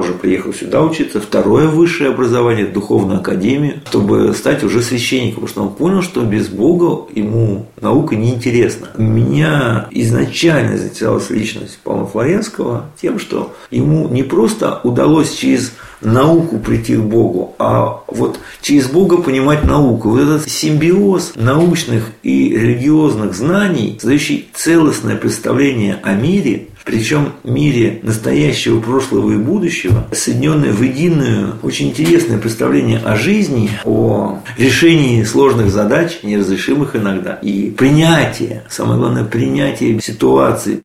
уже 0.00 0.14
приехал 0.14 0.52
сюда 0.52 0.82
учиться, 0.82 1.20
второе 1.20 1.68
высшее 1.68 2.10
образование, 2.10 2.66
духовную 2.66 3.20
академию, 3.20 3.80
чтобы 3.88 4.34
стать 4.34 4.64
уже 4.64 4.82
священником, 4.82 5.46
потому 5.46 5.48
что 5.48 5.62
он 5.62 5.74
понял, 5.74 6.02
что 6.02 6.22
без 6.22 6.48
Бога 6.48 7.06
ему 7.14 7.66
наука 7.80 8.16
неинтересна. 8.16 8.88
Меня 8.96 9.86
изначально 9.90 10.76
затерялась 10.76 11.30
личность 11.30 11.78
Павла 11.84 12.06
Флоренского 12.06 12.86
тем, 13.00 13.18
что 13.18 13.54
ему 13.70 14.08
не 14.08 14.22
просто 14.22 14.80
удалось 14.82 15.32
через 15.34 15.72
науку 16.00 16.58
прийти 16.58 16.96
к 16.96 17.00
Богу, 17.00 17.54
а 17.58 18.02
вот 18.06 18.38
через 18.60 18.88
Бога 18.88 19.18
понимать 19.18 19.64
науку. 19.64 20.10
Вот 20.10 20.20
этот 20.20 20.48
симбиоз 20.48 21.32
научных 21.36 22.10
и 22.22 22.50
религиозных 22.50 23.34
знаний, 23.34 23.96
создающий 24.00 24.48
целостное 24.54 25.16
представление 25.16 25.98
о 26.02 26.14
мире, 26.14 26.68
причем 26.84 27.32
мире 27.44 28.00
настоящего, 28.02 28.80
прошлого 28.80 29.32
и 29.32 29.36
будущего, 29.36 30.06
соединенное 30.12 30.72
в 30.72 30.82
единое, 30.82 31.54
очень 31.62 31.88
интересное 31.88 32.38
представление 32.38 32.98
о 32.98 33.16
жизни, 33.16 33.70
о 33.84 34.40
решении 34.56 35.22
сложных 35.24 35.70
задач, 35.70 36.20
неразрешимых 36.22 36.96
иногда, 36.96 37.34
и 37.34 37.70
принятие, 37.70 38.64
самое 38.68 38.98
главное, 38.98 39.24
принятие 39.24 40.00
ситуации. 40.00 40.82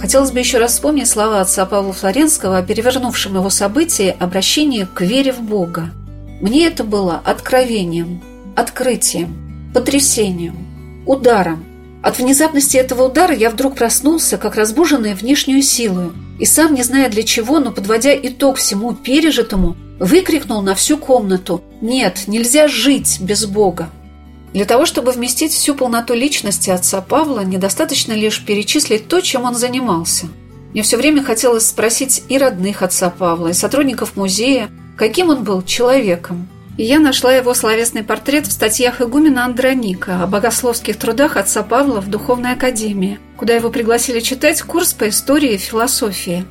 Хотелось 0.00 0.32
бы 0.32 0.38
еще 0.38 0.58
раз 0.58 0.72
вспомнить 0.72 1.08
слова 1.08 1.40
отца 1.40 1.66
Павла 1.66 1.92
Флоренского 1.92 2.58
о 2.58 2.62
перевернувшем 2.62 3.36
его 3.36 3.50
событии 3.50 4.14
обращении 4.18 4.86
к 4.92 5.02
вере 5.02 5.32
в 5.32 5.40
Бога. 5.40 5.90
Мне 6.40 6.66
это 6.66 6.84
было 6.84 7.20
откровением, 7.22 8.22
открытием, 8.56 9.70
потрясением, 9.74 10.56
ударом. 11.06 11.64
От 12.02 12.18
внезапности 12.18 12.78
этого 12.78 13.08
удара 13.08 13.34
я 13.34 13.50
вдруг 13.50 13.76
проснулся, 13.76 14.38
как 14.38 14.56
разбуженный 14.56 15.14
внешнюю 15.14 15.62
силою, 15.62 16.14
и 16.38 16.46
сам, 16.46 16.74
не 16.74 16.82
зная 16.82 17.10
для 17.10 17.22
чего, 17.22 17.60
но 17.60 17.72
подводя 17.72 18.14
итог 18.16 18.56
всему 18.56 18.94
пережитому, 18.94 19.76
выкрикнул 19.98 20.62
на 20.62 20.74
всю 20.74 20.96
комнату 20.96 21.62
«Нет, 21.82 22.24
нельзя 22.26 22.68
жить 22.68 23.18
без 23.20 23.44
Бога!» 23.44 23.90
Для 24.54 24.64
того, 24.64 24.86
чтобы 24.86 25.12
вместить 25.12 25.52
всю 25.52 25.74
полноту 25.74 26.14
личности 26.14 26.70
отца 26.70 27.02
Павла, 27.02 27.40
недостаточно 27.40 28.14
лишь 28.14 28.44
перечислить 28.44 29.06
то, 29.06 29.20
чем 29.20 29.44
он 29.44 29.54
занимался. 29.54 30.26
Мне 30.72 30.82
все 30.82 30.96
время 30.96 31.22
хотелось 31.22 31.66
спросить 31.66 32.24
и 32.28 32.38
родных 32.38 32.82
отца 32.82 33.10
Павла, 33.10 33.48
и 33.48 33.52
сотрудников 33.52 34.16
музея, 34.16 34.70
каким 34.96 35.28
он 35.28 35.44
был 35.44 35.62
человеком. 35.62 36.48
Я 36.76 36.98
нашла 36.98 37.34
его 37.34 37.52
словесный 37.52 38.02
портрет 38.02 38.46
в 38.46 38.52
статьях 38.52 39.00
игумена 39.00 39.44
Андроника 39.44 40.22
о 40.22 40.26
богословских 40.26 40.96
трудах 40.98 41.36
отца 41.36 41.62
Павла 41.62 42.00
в 42.00 42.08
Духовной 42.08 42.52
Академии, 42.52 43.18
куда 43.36 43.54
его 43.54 43.70
пригласили 43.70 44.20
читать 44.20 44.62
курс 44.62 44.92
по 44.92 45.08
истории 45.08 45.54
и 45.54 45.58
философии. 45.58 46.46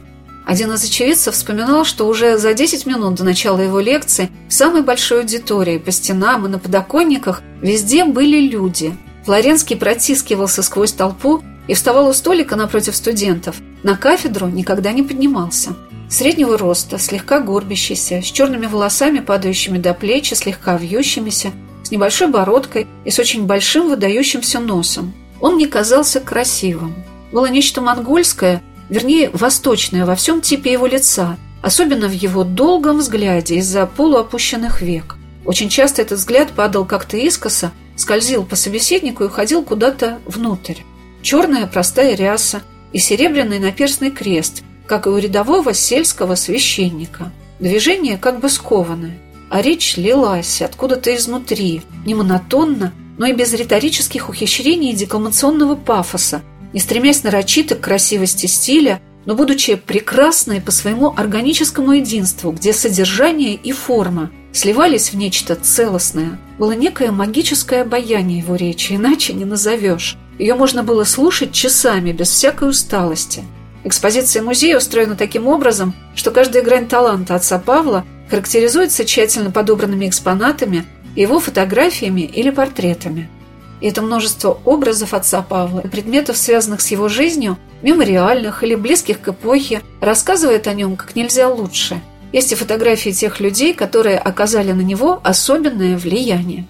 Один 0.46 0.72
из 0.74 0.84
очевидцев 0.84 1.36
вспоминал, 1.36 1.86
что 1.86 2.08
уже 2.08 2.38
за 2.38 2.54
10 2.54 2.86
минут 2.86 3.16
до 3.16 3.24
начала 3.24 3.60
его 3.60 3.80
лекции 3.80 4.30
в 4.48 4.54
самой 4.54 4.84
большой 4.84 5.22
аудитории, 5.22 5.78
по 5.78 5.92
стенам 5.92 6.46
и 6.46 6.50
на 6.50 6.60
подоконниках 6.60 7.42
везде 7.62 8.04
были 8.04 8.40
люди. 8.40 8.96
Флоренский 9.26 9.78
протискивался 9.78 10.64
сквозь 10.64 10.92
толпу 10.94 11.44
и 11.68 11.76
вставал 11.76 12.08
у 12.08 12.14
столика 12.14 12.56
напротив 12.56 12.96
студентов. 12.96 13.58
На 13.84 13.96
кафедру 13.96 14.48
никогда 14.48 14.92
не 14.92 15.04
поднимался. 15.04 15.76
Среднего 16.10 16.58
роста, 16.58 16.98
слегка 16.98 17.40
горбящийся, 17.40 18.22
с 18.22 18.26
черными 18.26 18.66
волосами, 18.66 19.20
падающими 19.20 19.78
до 19.78 19.94
плеч 19.94 20.32
и 20.32 20.36
слегка 20.36 20.76
вьющимися, 20.76 21.52
с 21.84 21.92
небольшой 21.92 22.28
бородкой 22.28 22.88
и 23.06 23.12
с 23.12 23.20
очень 23.20 23.46
большим 23.46 23.90
выдающимся 23.90 24.60
носом. 24.60 25.14
Он 25.40 25.56
мне 25.56 25.68
казался 25.68 26.20
красивым. 26.20 26.96
было 27.32 27.46
нечто 27.46 27.80
монгольское, 27.80 28.62
вернее, 28.90 29.30
восточное 29.34 30.06
во 30.06 30.16
всем 30.16 30.42
типе 30.42 30.72
его 30.72 30.88
лица, 30.88 31.38
особенно 31.62 32.08
в 32.08 32.14
его 32.14 32.44
долгом 32.44 32.98
взгляде 32.98 33.56
из-за 33.56 33.86
полуопущенных 33.86 34.82
век. 34.82 35.16
Очень 35.46 35.70
часто 35.70 36.02
этот 36.02 36.20
взгляд 36.20 36.50
падал 36.52 36.86
как-то 36.86 37.18
искоса, 37.18 37.72
скользил 37.96 38.44
по 38.44 38.56
собеседнику 38.56 39.24
и 39.24 39.28
уходил 39.28 39.64
куда-то 39.64 40.20
внутрь. 40.26 40.82
Черная 41.22 41.68
простая 41.68 42.16
ряса 42.16 42.62
и 42.93 43.00
серебряный 43.00 43.60
наперстный 43.60 44.12
крест, 44.12 44.63
как 44.86 45.05
и 45.05 45.10
у 45.10 45.17
рядового 45.17 45.74
сельского 45.74 46.36
священника. 46.36 47.31
Движение 47.60 48.17
как 48.17 48.39
бы 48.39 48.50
скованное, 48.50 49.17
а 49.50 49.62
речь 49.62 49.98
лилась 49.98 50.62
откуда-то 50.62 51.15
изнутри, 51.15 51.81
не 52.05 52.15
монотонно, 52.15 52.93
но 53.17 53.25
и 53.25 53.34
без 53.34 53.53
риторических 53.53 54.29
ухищрений 54.29 54.91
и 54.91 54.96
декламационного 54.96 55.75
пафоса, 55.75 56.41
не 56.72 56.79
стремясь 56.79 57.24
нарочито 57.24 57.75
к 57.75 57.81
красивости 57.81 58.46
стиля, 58.46 59.01
но 59.25 59.36
будучи 59.36 59.75
прекрасной 59.75 60.62
по 60.62 60.72
своему 60.72 61.13
органическому 61.15 61.93
единству, 61.93 62.51
где 62.51 62.74
содержание 62.74 63.55
и 63.55 63.72
форма 63.72 64.31
сливались 64.53 65.12
в 65.12 65.17
нечто 65.17 65.55
целостное, 65.55 66.39
было 66.58 66.72
некое 66.72 67.12
магическое 67.12 67.81
обаяние 67.81 68.39
его 68.39 68.55
речи, 68.55 68.93
иначе 68.93 69.34
не 69.34 69.46
назовешь. 69.46 70.17
Ее 70.39 70.55
можно 70.55 70.84
было 70.84 71.03
слушать 71.03 71.51
часами, 71.51 72.13
без 72.13 72.29
всякой 72.29 72.69
усталости. 72.69 73.43
Экспозиция 73.84 74.41
музея 74.41 74.77
устроена 74.77 75.15
таким 75.15 75.48
образом, 75.48 75.93
что 76.15 76.31
каждая 76.31 76.63
грань 76.63 76.88
таланта 76.88 77.36
отца 77.36 77.60
Павла 77.60 78.05
характеризуется 78.29 79.05
тщательно 79.05 79.51
подобранными 79.51 80.08
экспонатами, 80.08 80.86
его 81.15 81.39
фотографиями 81.39 82.22
или 82.22 82.50
портретами. 82.51 83.29
И 83.81 83.88
это 83.88 84.01
множество 84.01 84.60
образов 84.65 85.13
отца 85.13 85.41
Павла, 85.41 85.81
предметов, 85.81 86.38
связанных 86.38 86.81
с 86.81 86.91
его 86.91 87.10
жизнью, 87.10 87.58
мемориальных 87.81 88.63
или 88.63 88.75
близких 88.75 89.22
к 89.22 89.29
эпохе, 89.29 89.81
рассказывает 90.00 90.67
о 90.67 90.74
нем 90.74 90.96
как 90.96 91.15
нельзя 91.15 91.50
лучше. 91.50 92.01
Есть 92.31 92.51
и 92.51 92.55
фотографии 92.55 93.10
тех 93.10 93.39
людей, 93.39 93.74
которые 93.74 94.17
оказали 94.17 94.72
на 94.72 94.81
него 94.81 95.19
особенное 95.24 95.98
влияние. 95.98 96.65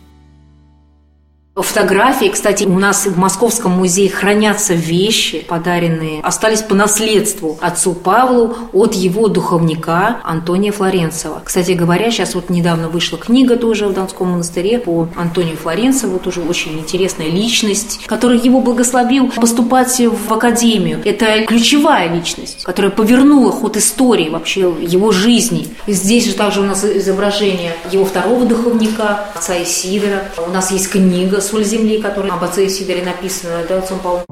Фотографии, 1.55 2.27
кстати, 2.27 2.63
у 2.63 2.79
нас 2.79 3.05
в 3.05 3.17
Московском 3.17 3.71
музее 3.73 4.09
хранятся 4.09 4.73
вещи, 4.73 5.45
подаренные, 5.47 6.21
остались 6.21 6.61
по 6.61 6.73
наследству 6.73 7.57
отцу 7.59 7.93
Павлу 7.93 8.55
от 8.71 8.93
его 8.93 9.27
духовника 9.27 10.21
Антония 10.23 10.71
Флоренцева. 10.71 11.41
Кстати 11.43 11.71
говоря, 11.71 12.11
сейчас 12.11 12.33
вот 12.33 12.49
недавно 12.49 12.87
вышла 12.87 13.17
книга 13.17 13.57
тоже 13.57 13.87
в 13.87 13.93
Донском 13.93 14.29
монастыре 14.31 14.79
по 14.79 15.09
Антонию 15.17 15.57
Флоренцеву, 15.57 16.19
тоже 16.19 16.41
очень 16.41 16.79
интересная 16.79 17.27
личность, 17.27 18.05
которая 18.05 18.37
его 18.37 18.61
благословил 18.61 19.29
поступать 19.31 19.99
в 19.99 20.33
академию. 20.33 21.01
Это 21.03 21.45
ключевая 21.45 22.13
личность, 22.13 22.63
которая 22.63 22.91
повернула 22.91 23.51
ход 23.51 23.75
истории 23.75 24.29
вообще 24.29 24.73
его 24.79 25.11
жизни. 25.11 25.67
И 25.87 25.91
здесь 25.91 26.25
же 26.25 26.35
также 26.35 26.61
у 26.61 26.63
нас 26.63 26.85
изображение 26.85 27.75
его 27.91 28.05
второго 28.05 28.45
духовника, 28.45 29.25
отца 29.35 29.61
Исидора. 29.61 30.25
У 30.47 30.51
нас 30.51 30.71
есть 30.71 30.89
книга 30.89 31.41
«Соль 31.49 31.63
земли», 31.63 32.01
которая 32.01 32.33
об 32.33 32.43
отце 32.43 32.69
Сидоре 32.69 33.03
написана, 33.03 33.65
да, 33.67 33.79
отцом 33.79 33.99
Павлом. 33.99 34.23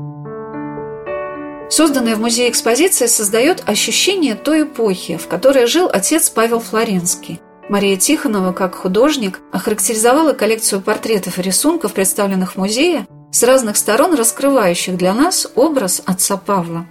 Созданная 1.70 2.16
в 2.16 2.20
музее 2.20 2.50
экспозиция 2.50 3.08
создает 3.08 3.64
ощущение 3.66 4.36
той 4.36 4.64
эпохи, 4.64 5.18
в 5.18 5.28
которой 5.28 5.68
жил 5.68 5.90
отец 5.92 6.30
Павел 6.30 6.60
Флоренский. 6.60 7.42
Мария 7.70 7.98
Тихонова, 7.98 8.54
как 8.54 8.76
художник, 8.76 9.42
охарактеризовала 9.52 10.34
коллекцию 10.34 10.82
портретов 10.82 11.40
и 11.40 11.42
рисунков, 11.42 11.94
представленных 11.94 12.54
в 12.54 12.58
музее, 12.58 13.06
с 13.32 13.44
разных 13.44 13.76
сторон 13.76 14.14
раскрывающих 14.14 14.96
для 14.96 15.14
нас 15.14 15.52
образ 15.56 16.02
отца 16.06 16.38
Павла. 16.38 16.88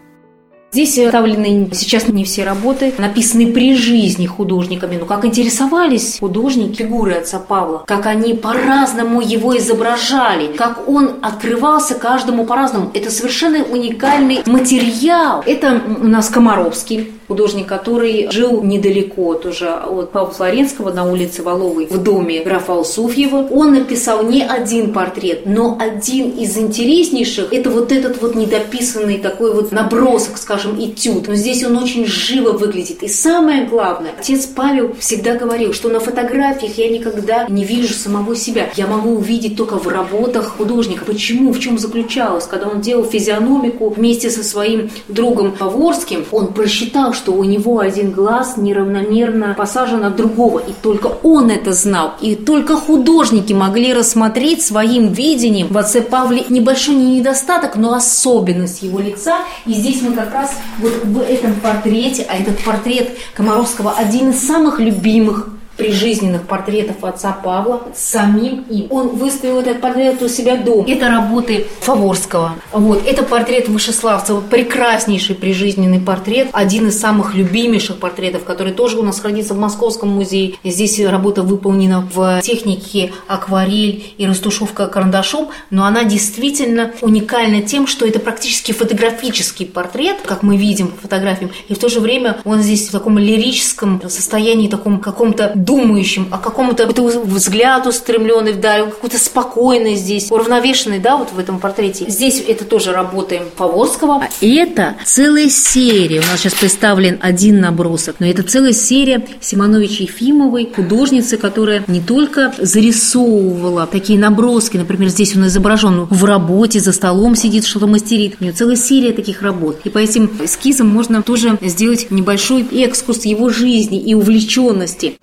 Здесь 0.73 0.95
представлены 0.95 1.71
сейчас 1.73 2.09
не 2.09 2.25
все 2.25 2.45
работы, 2.45 2.93
написаны 2.99 3.53
при 3.53 3.75
жизни 3.75 4.27
художниками, 4.27 4.97
но 4.97 5.07
как 5.07 5.25
интересовались 5.25 6.19
художники 6.19 6.83
фигуры 6.83 7.13
отца 7.13 7.39
Павла, 7.39 7.85
как 7.87 8.07
они 8.07 8.35
по-разному 8.35 9.21
его 9.21 9.57
изображали, 9.57 10.53
как 10.53 10.89
он 10.89 11.15
открывался 11.23 11.95
каждому 11.95 12.45
по-разному. 12.45 12.91
Это 12.93 13.11
совершенно 13.11 13.63
уникальный 13.65 14.43
материал. 14.45 15.43
Это 15.47 15.81
у 16.01 16.07
нас 16.07 16.29
Комаровский, 16.29 17.13
художник, 17.29 17.67
который 17.67 18.31
жил 18.31 18.63
недалеко 18.63 19.35
тоже 19.35 19.69
от 19.69 20.13
Павла 20.13 20.31
Флоренского 20.31 20.93
на 20.93 21.11
улице 21.11 21.43
Воловой 21.43 21.87
в 21.87 22.03
доме 22.03 22.43
графа 22.43 22.75
Алсуфьева. 22.75 23.49
Он 23.51 23.75
написал 23.75 24.23
не 24.25 24.43
один 24.43 24.93
портрет, 24.93 25.43
но 25.47 25.77
один 25.81 26.31
из 26.31 26.57
интереснейших– 26.57 27.49
это 27.53 27.71
вот 27.71 27.93
этот 27.93 28.21
вот 28.21 28.35
недописанный 28.35 29.19
такой 29.19 29.55
вот 29.55 29.73
набросок, 29.73 30.39
скажем, 30.39 30.77
этюд. 30.79 31.29
Но 31.29 31.35
здесь 31.35 31.65
он 31.65 31.77
очень 31.77 32.07
живо 32.07 32.53
выглядит. 32.53 33.03
И 33.03 33.09
самое 33.09 33.67
главное, 33.67 34.13
отец 34.19 34.47
Павел 34.47 34.95
всегда 34.99 35.35
говорил, 35.35 35.73
что 35.73 35.89
на 35.89 36.01
фотографиях 36.01 36.79
я 36.79 36.89
никогда 36.89 37.47
не 37.49 37.65
вижу 37.65 37.95
самого 37.95 38.37
себя. 38.37 38.71
Я 38.77 38.87
могу 38.87 39.11
увидеть 39.11 39.57
только 39.57 39.79
в 39.79 39.89
работах 39.89 40.57
художника. 40.57 41.05
Почему? 41.05 41.53
В 41.53 41.59
чем 41.59 41.79
заключалось? 41.79 42.47
Когда 42.47 42.69
он 42.69 42.81
делал 42.81 43.05
физиономику 43.05 43.89
вместе 43.89 44.31
со 44.31 44.43
своим 44.43 44.91
другом 45.09 45.53
Поворским, 45.53 46.25
он 46.31 46.49
просчитал, 46.49 47.13
что 47.17 47.33
у 47.33 47.43
него 47.43 47.81
один 47.81 48.13
глаз 48.13 48.57
неравномерно 48.57 49.55
посажен 49.55 50.05
от 50.05 50.15
другого, 50.17 50.61
и 50.61 50.73
только 50.83 51.07
он 51.23 51.51
это 51.51 51.73
знал. 51.73 52.13
И 52.21 52.37
только 52.37 52.77
художники 52.77 53.53
могли 53.53 53.93
рассмотреть 53.93 54.63
своим 54.63 55.09
видением 55.09 55.69
в 55.69 55.79
отце 55.79 56.03
Павле 56.03 56.45
небольшой 56.49 56.95
не 56.95 57.19
недостаток, 57.19 57.77
но 57.77 57.95
особенность 57.95 58.83
его 58.83 59.01
лица. 59.01 59.39
И 59.65 59.73
здесь 59.73 60.03
мы 60.03 60.13
как 60.13 60.33
раз 60.33 60.53
вот 60.79 60.93
в 61.03 61.21
этом 61.21 61.55
портрете, 61.55 62.27
а 62.29 62.37
этот 62.37 62.63
портрет 62.63 63.17
Комаровского 63.35 63.93
один 63.93 64.31
из 64.31 64.47
самых 64.47 64.79
любимых 64.79 65.49
прижизненных 65.77 66.43
портретов 66.43 67.03
отца 67.05 67.33
Павла 67.33 67.83
самим 67.95 68.65
им. 68.71 68.87
Он 68.91 69.09
выставил 69.09 69.61
этот 69.61 69.81
портрет 69.81 70.23
у 70.23 70.29
себя 70.29 70.57
дома. 70.57 70.89
Это 70.89 71.09
работы 71.09 71.67
Фаворского. 71.81 72.55
Вот. 72.73 73.07
Это 73.07 73.23
портрет 73.23 73.69
Вышеславцева. 73.69 74.41
Прекраснейший 74.41 75.37
прижизненный 75.37 76.01
портрет. 76.01 76.49
Один 76.53 76.89
из 76.89 76.99
самых 76.99 77.35
любимейших 77.35 77.99
портретов, 77.99 78.45
который 78.45 78.73
тоже 78.73 78.99
у 78.99 79.03
нас 79.03 79.21
хранится 79.21 79.55
в 79.55 79.59
Московском 79.59 80.09
музее. 80.09 80.55
Здесь 80.65 80.99
работа 81.01 81.43
выполнена 81.43 82.01
в 82.01 82.41
технике 82.43 83.13
акварель 83.29 84.15
и 84.17 84.27
растушевка 84.27 84.87
карандашом, 84.87 85.49
но 85.71 85.85
она 85.85 86.05
действительно 86.05 86.93
уникальна 87.01 87.63
тем, 87.63 87.87
что 87.87 88.07
это 88.07 88.19
практически 88.19 88.73
фотографический 88.73 89.67
портрет, 89.67 90.19
как 90.25 90.43
мы 90.43 90.57
видим 90.57 90.89
по 90.89 91.03
фотографиям, 91.03 91.51
и 91.69 91.75
в 91.75 91.79
то 91.79 91.89
же 91.89 92.01
время 92.01 92.39
он 92.45 92.63
здесь 92.63 92.89
в 92.89 92.93
таком 92.93 93.19
лирическом 93.19 94.01
состоянии, 94.09 94.69
таком 94.69 95.01
каком-то 95.01 95.53
думающим, 95.67 96.29
о 96.31 96.39
каком-то 96.39 96.87
взгляду 96.87 97.91
устремленный 97.91 98.53
вдаль, 98.53 98.85
какой-то 98.85 99.19
спокойный 99.19 99.97
здесь, 99.97 100.31
уравновешенный, 100.31 101.01
да, 101.01 101.17
вот 101.17 101.33
в 101.33 101.39
этом 101.39 101.59
портрете. 101.59 102.07
Здесь 102.09 102.43
это 102.47 102.65
тоже 102.65 102.93
работаем 102.93 103.45
Поворского. 103.57 104.23
А 104.23 104.29
это 104.45 104.95
целая 105.05 105.49
серия. 105.51 106.21
У 106.21 106.23
нас 106.31 106.41
сейчас 106.41 106.55
представлен 106.55 107.19
один 107.21 107.61
набросок, 107.61 108.17
но 108.21 108.27
это 108.27 108.43
целая 108.45 108.73
серия 108.73 109.27
Симонович 109.41 110.01
Ефимовой, 110.01 110.73
художницы, 110.75 111.37
которая 111.37 111.83
не 111.89 112.01
только 112.01 112.55
зарисовывала 112.59 113.87
такие 113.87 114.19
наброски, 114.19 114.77
например, 114.77 115.09
здесь 115.09 115.35
он 115.35 115.47
изображен 115.49 116.07
в 116.09 116.25
работе, 116.25 116.79
за 116.79 116.93
столом 116.93 117.35
сидит, 117.35 117.67
что-то 117.67 117.89
мастерит. 117.89 118.37
У 118.41 118.45
нее 118.45 118.53
целая 118.53 118.77
серия 118.77 119.13
таких 119.13 119.43
работ. 119.43 119.81
И 119.85 119.91
по 119.91 119.99
этим 119.99 120.31
эскизам 120.45 120.89
можно 120.89 121.23
тоже 121.23 121.59
сделать 121.61 122.11
небольшой 122.11 122.67
экскурс 122.85 123.25
его 123.25 123.49
жизни 123.49 123.99
и 124.01 124.15
увлеченности. 124.15 125.17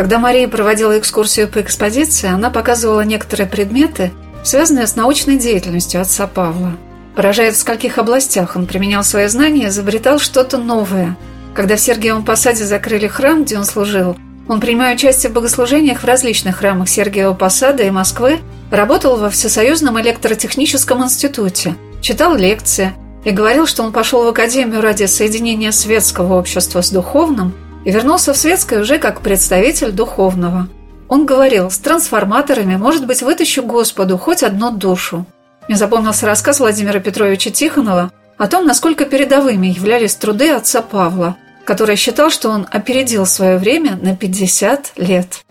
Когда 0.00 0.18
Мария 0.18 0.48
проводила 0.48 0.98
экскурсию 0.98 1.46
по 1.46 1.60
экспозиции, 1.60 2.26
она 2.26 2.48
показывала 2.48 3.02
некоторые 3.02 3.46
предметы, 3.46 4.12
связанные 4.42 4.86
с 4.86 4.96
научной 4.96 5.36
деятельностью 5.36 6.00
отца 6.00 6.26
Павла. 6.26 6.72
Поражает, 7.14 7.54
в 7.54 7.58
скольких 7.58 7.98
областях 7.98 8.56
он 8.56 8.64
применял 8.64 9.04
свои 9.04 9.26
знания 9.26 9.64
и 9.64 9.68
изобретал 9.68 10.18
что-то 10.18 10.56
новое. 10.56 11.18
Когда 11.54 11.76
в 11.76 11.80
Сергиевом 11.80 12.24
Посаде 12.24 12.64
закрыли 12.64 13.08
храм, 13.08 13.44
где 13.44 13.58
он 13.58 13.66
служил, 13.66 14.16
он, 14.48 14.58
принимая 14.58 14.94
участие 14.94 15.28
в 15.28 15.34
богослужениях 15.34 16.00
в 16.00 16.06
различных 16.06 16.56
храмах 16.56 16.88
Сергиева 16.88 17.34
Посада 17.34 17.82
и 17.82 17.90
Москвы, 17.90 18.38
работал 18.70 19.18
во 19.18 19.28
Всесоюзном 19.28 20.00
электротехническом 20.00 21.04
институте, 21.04 21.74
читал 22.00 22.34
лекции 22.36 22.94
и 23.26 23.32
говорил, 23.32 23.66
что 23.66 23.82
он 23.82 23.92
пошел 23.92 24.24
в 24.24 24.28
академию 24.28 24.80
ради 24.80 25.04
соединения 25.04 25.72
светского 25.72 26.38
общества 26.38 26.80
с 26.80 26.88
духовным– 26.88 27.52
и 27.84 27.90
вернулся 27.90 28.32
в 28.32 28.36
светское 28.36 28.80
уже 28.80 28.98
как 28.98 29.20
представитель 29.20 29.92
духовного. 29.92 30.68
Он 31.08 31.26
говорил, 31.26 31.70
с 31.70 31.78
трансформаторами, 31.78 32.76
может 32.76 33.06
быть, 33.06 33.22
вытащу 33.22 33.62
Господу 33.62 34.16
хоть 34.16 34.42
одну 34.42 34.70
душу. 34.70 35.26
Мне 35.66 35.76
запомнился 35.76 36.26
рассказ 36.26 36.60
Владимира 36.60 37.00
Петровича 37.00 37.50
Тихонова 37.50 38.12
о 38.38 38.46
том, 38.46 38.66
насколько 38.66 39.04
передовыми 39.04 39.68
являлись 39.68 40.14
труды 40.14 40.50
отца 40.50 40.82
Павла, 40.82 41.36
который 41.64 41.96
считал, 41.96 42.30
что 42.30 42.50
он 42.50 42.66
опередил 42.70 43.26
свое 43.26 43.58
время 43.58 43.98
на 44.00 44.16
50 44.16 44.92
лет. 44.96 45.44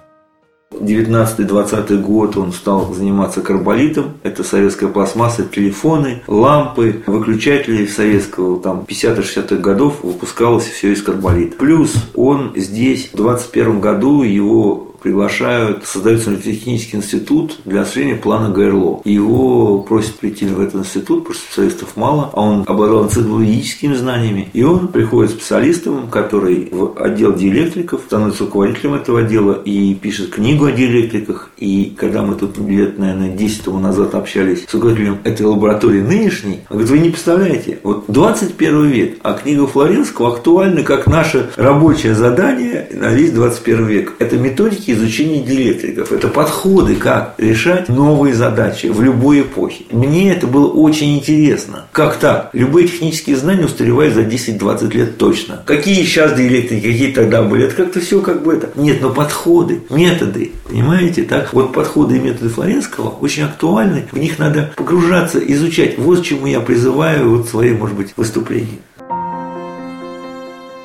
19-20 0.72 1.98
год 2.02 2.38
он 2.38 2.54
стал 2.54 2.94
заниматься 2.94 3.42
карболитом. 3.42 4.14
Это 4.24 4.44
советская 4.44 4.90
пластмасса, 4.90 5.44
телефоны, 5.44 6.22
лампы, 6.28 7.04
выключатели 7.08 7.86
советского. 7.86 8.60
Там 8.60 8.86
50-60-х 8.88 9.56
годов 9.58 10.04
выпускалось 10.04 10.66
все 10.66 10.94
из 10.94 11.02
карболита. 11.02 11.56
Плюс 11.58 11.94
он 12.16 12.54
здесь 12.56 13.10
в 13.12 13.18
21 13.18 13.82
году 13.82 14.24
его 14.24 14.89
приглашают, 15.00 15.86
создается 15.86 16.36
технический 16.36 16.98
институт 16.98 17.60
для 17.66 17.82
осуществления 17.82 18.16
плана 18.16 18.50
ГРЛО. 18.50 19.02
Его 19.06 19.80
просят 19.80 20.16
прийти 20.16 20.46
в 20.46 20.60
этот 20.60 20.82
институт, 20.82 21.20
потому 21.20 21.36
что 21.36 21.44
специалистов 21.44 21.96
мало, 21.96 22.30
а 22.34 22.42
он 22.42 22.64
обладал 22.68 23.06
энциклопедическими 23.06 23.94
знаниями. 23.94 24.50
И 24.54 24.64
он 24.64 24.88
приходит 24.90 25.32
специалистом, 25.32 26.08
который 26.10 26.70
в 26.72 27.02
отдел 27.02 27.34
диэлектриков, 27.34 28.02
становится 28.06 28.46
руководителем 28.46 28.96
этого 28.96 29.22
отдела 29.22 29.62
и 29.64 29.96
пишет 29.96 30.30
книгу 30.30 30.66
о 30.66 30.72
диэлектриках. 30.72 31.52
И 31.58 31.94
когда 31.98 32.22
мы 32.22 32.36
тут 32.36 32.58
лет, 32.58 32.98
наверное, 32.98 33.36
10 33.36 33.64
тому 33.64 33.80
назад 33.80 34.16
общались 34.16 34.66
с 34.68 34.74
руководителем 34.74 35.20
этой 35.24 35.46
лаборатории 35.46 36.02
нынешней, 36.02 36.62
он 36.70 36.78
говорит, 36.78 36.90
вы 36.90 37.00
не 37.00 37.10
представляете, 37.10 37.80
вот 37.84 38.06
21 38.08 38.86
век, 38.88 39.18
а 39.24 39.34
книга 39.34 39.68
Флоренского 39.68 40.34
актуальна 40.34 40.84
как 40.84 41.08
наше 41.08 41.50
рабочее 41.56 42.16
задание 42.16 42.88
на 42.94 43.14
весь 43.14 43.32
21 43.32 43.86
век. 43.86 44.14
Это 44.20 44.38
методики 44.38 44.89
методики 44.90 44.92
изучения 44.92 45.42
диэлектриков. 45.42 46.12
Это 46.12 46.28
подходы, 46.28 46.96
как 46.96 47.36
решать 47.38 47.90
новые 47.90 48.34
задачи 48.34 48.88
в 48.88 49.02
любой 49.02 49.42
эпохе. 49.42 49.86
Мне 49.92 50.32
это 50.32 50.48
было 50.48 50.68
очень 50.68 51.18
интересно. 51.18 51.86
Как 51.92 52.18
так? 52.18 52.50
Любые 52.54 52.88
технические 52.88 53.36
знания 53.36 53.66
устаревают 53.66 54.14
за 54.14 54.22
10-20 54.22 54.94
лет 54.96 55.18
точно. 55.18 55.62
Какие 55.66 56.04
сейчас 56.04 56.34
диэлектрики, 56.34 56.92
какие 56.92 57.12
тогда 57.12 57.42
были? 57.42 57.66
Это 57.66 57.76
как-то 57.76 58.00
все 58.00 58.22
как 58.22 58.44
бы 58.44 58.54
это. 58.54 58.70
Нет, 58.76 59.02
но 59.02 59.10
подходы, 59.10 59.82
методы, 59.90 60.52
понимаете, 60.68 61.24
так? 61.24 61.54
Вот 61.54 61.74
подходы 61.74 62.18
и 62.18 62.20
методы 62.20 62.50
Флоренского 62.50 63.10
очень 63.10 63.44
актуальны. 63.44 64.06
В 64.12 64.18
них 64.18 64.40
надо 64.40 64.72
погружаться, 64.76 65.40
изучать. 65.40 65.98
Вот 65.98 66.24
чему 66.24 66.48
я 66.48 66.60
призываю 66.60 67.38
вот 67.38 67.50
свои, 67.50 67.72
может 67.72 67.96
быть, 67.96 68.14
выступления. 68.16 68.80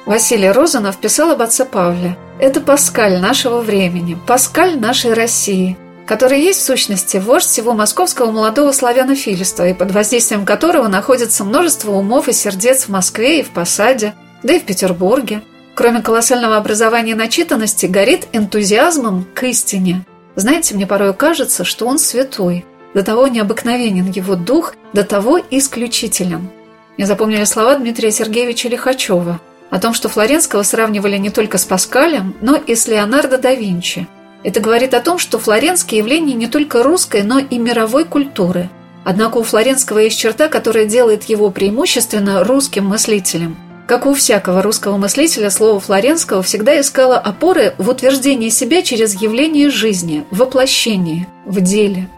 Василий 0.07 0.51
Розанов 0.51 0.99
писал 0.99 1.31
об 1.31 1.40
отце 1.40 1.64
Павле. 1.64 2.19
Это 2.38 2.61
Паскаль 2.61 3.21
нашего 3.21 3.61
времени, 3.61 4.19
Паскаль 4.27 4.79
нашей 4.79 5.14
России, 5.14 5.79
который 6.07 6.43
есть 6.43 6.61
в 6.61 6.64
сущности 6.64 7.17
вождь 7.17 7.47
всего 7.47 7.73
московского 7.73 8.31
молодого 8.31 8.73
славянофилиства 8.73 9.67
и 9.69 9.73
под 9.73 9.93
воздействием 9.93 10.45
которого 10.45 10.88
находится 10.88 11.43
множество 11.43 11.93
умов 11.93 12.29
и 12.29 12.35
сердец 12.35 12.85
в 12.85 12.88
Москве 12.90 13.40
и 13.40 13.43
в 13.43 13.51
Посаде, 13.51 14.12
да 14.43 14.53
и 14.53 14.61
в 14.61 14.64
Петербурге. 14.64 15.40
Кроме 15.75 16.03
колоссального 16.03 16.59
образования 16.59 17.12
и 17.12 17.14
начитанности, 17.14 17.87
горит 17.87 18.29
энтузиазмом 18.33 19.27
к 19.35 19.43
истине. 19.45 20.05
Знаете, 20.37 20.75
мне 20.75 20.87
порой 20.87 21.14
кажется, 21.14 21.64
что 21.64 21.87
он 21.87 21.99
святой. 21.99 22.67
До 22.93 23.03
того 23.03 23.27
необыкновенен 23.27 24.11
его 24.11 24.37
дух, 24.37 24.75
до 24.93 25.03
того 25.03 25.40
исключителен. 25.51 26.51
Мне 26.97 27.07
запомнили 27.07 27.45
слова 27.45 27.75
Дмитрия 27.77 28.11
Сергеевича 28.11 28.69
Лихачева– 28.69 29.40
о 29.75 29.81
том, 29.81 29.93
что 29.93 30.09
Флоренского 30.09 30.63
сравнивали 30.63 31.17
не 31.17 31.31
только 31.31 31.59
с 31.59 31.65
Паскалем, 31.65 32.37
но 32.41 32.55
и 32.55 32.77
с 32.77 32.87
Леонардо 32.87 33.39
да 33.39 33.53
Винчи. 33.57 34.07
Это 34.45 34.61
говорит 34.61 34.95
о 34.95 35.01
том, 35.01 35.19
что 35.19 35.41
Флоренский 35.41 35.99
явление 35.99 36.37
не 36.37 36.47
только 36.47 36.85
русской, 36.85 37.25
но 37.25 37.41
и 37.41 37.59
мировой 37.59 38.05
культуры. 38.05 38.71
Однако 39.05 39.39
у 39.39 39.43
Флоренского 39.43 39.99
есть 39.99 40.17
черта, 40.17 40.47
которая 40.47 40.85
делает 40.85 41.25
его 41.25 41.51
преимущественно 41.51 42.45
русским 42.45 42.87
мыслителем. 42.87 43.57
Как 43.89 44.07
у 44.07 44.15
всякого 44.15 44.63
русского 44.63 44.97
мыслителя, 44.97 45.51
слово 45.51 45.81
Флоренского 45.81 46.45
всегда 46.45 46.81
искало 46.81 47.19
опоры 47.19 47.75
в 47.77 47.89
утверждении 47.89 48.51
себя 48.51 48.81
через 48.81 49.21
явление 49.21 49.71
жизни, 49.71 50.25
воплощение, 50.31 51.27
в 51.47 51.61
деле. 51.61 52.09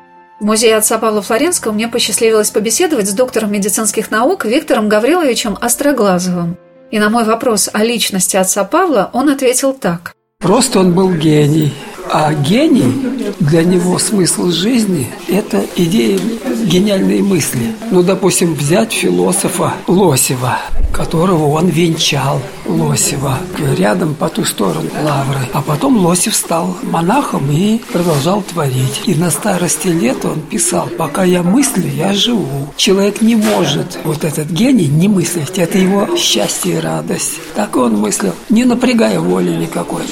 В 0.41 0.45
музее 0.45 0.77
отца 0.77 0.99
Павла 0.99 1.23
Флоренского 1.23 1.73
мне 1.73 1.89
посчастливилось 1.89 2.51
побеседовать 2.51 3.09
с 3.09 3.15
доктором 3.15 3.51
медицинских 3.51 4.11
наук 4.11 4.45
Виктором 4.45 4.91
Гавриловичем 4.91 5.57
Остроглазовым. 5.59 6.59
И 6.91 6.99
на 6.99 7.11
мой 7.11 7.25
вопрос 7.25 7.69
о 7.73 7.83
личности 7.83 8.37
отца 8.37 8.65
Павла 8.65 9.11
он 9.13 9.29
ответил 9.29 9.73
так. 9.73 10.15
Просто 10.39 10.81
он 10.81 10.93
был 10.93 11.13
гений. 11.13 11.73
А 12.11 12.33
гений, 12.33 13.35
для 13.41 13.65
него 13.65 13.99
смысл 13.99 14.51
жизни– 14.51 15.09
это 15.29 15.65
идеи, 15.77 16.21
гениальные 16.65 17.23
мысли. 17.23 17.75
Ну, 17.91 18.03
допустим, 18.03 18.55
взять 18.55 18.93
философа 18.93 19.75
Лосева, 19.87 20.59
которого 20.93 21.49
он 21.49 21.69
венчал, 21.69 22.41
Лосева, 22.67 23.39
рядом 23.77 24.15
по 24.15 24.29
ту 24.29 24.45
сторону 24.45 24.89
Лавры. 25.03 25.41
А 25.53 25.63
потом 25.63 25.97
Лосев 26.05 26.35
стал 26.35 26.77
монахом 26.83 27.51
и 27.51 27.81
продолжал 27.93 28.43
творить. 28.43 29.03
И 29.07 29.15
на 29.15 29.31
старости 29.31 29.89
лет 29.89 30.25
он 30.25 30.41
писал, 30.41 30.89
пока 30.97 31.25
я 31.25 31.43
мыслю, 31.43 31.89
я 31.89 32.13
живу. 32.15 32.69
Человек 32.77 33.21
не 33.21 33.37
может, 33.37 33.99
вот 34.05 34.25
этот 34.25 34.49
гений, 34.49 34.87
не 34.87 35.09
мыслить. 35.09 35.59
Это 35.59 35.79
его 35.79 36.17
счастье 36.17 36.77
и 36.77 36.81
радость. 36.81 37.41
Так 37.55 37.77
он 37.77 37.97
мыслил, 37.97 38.33
не 38.49 38.65
напрягая 38.65 39.21
воли 39.21 39.51
никакой. 39.51 40.05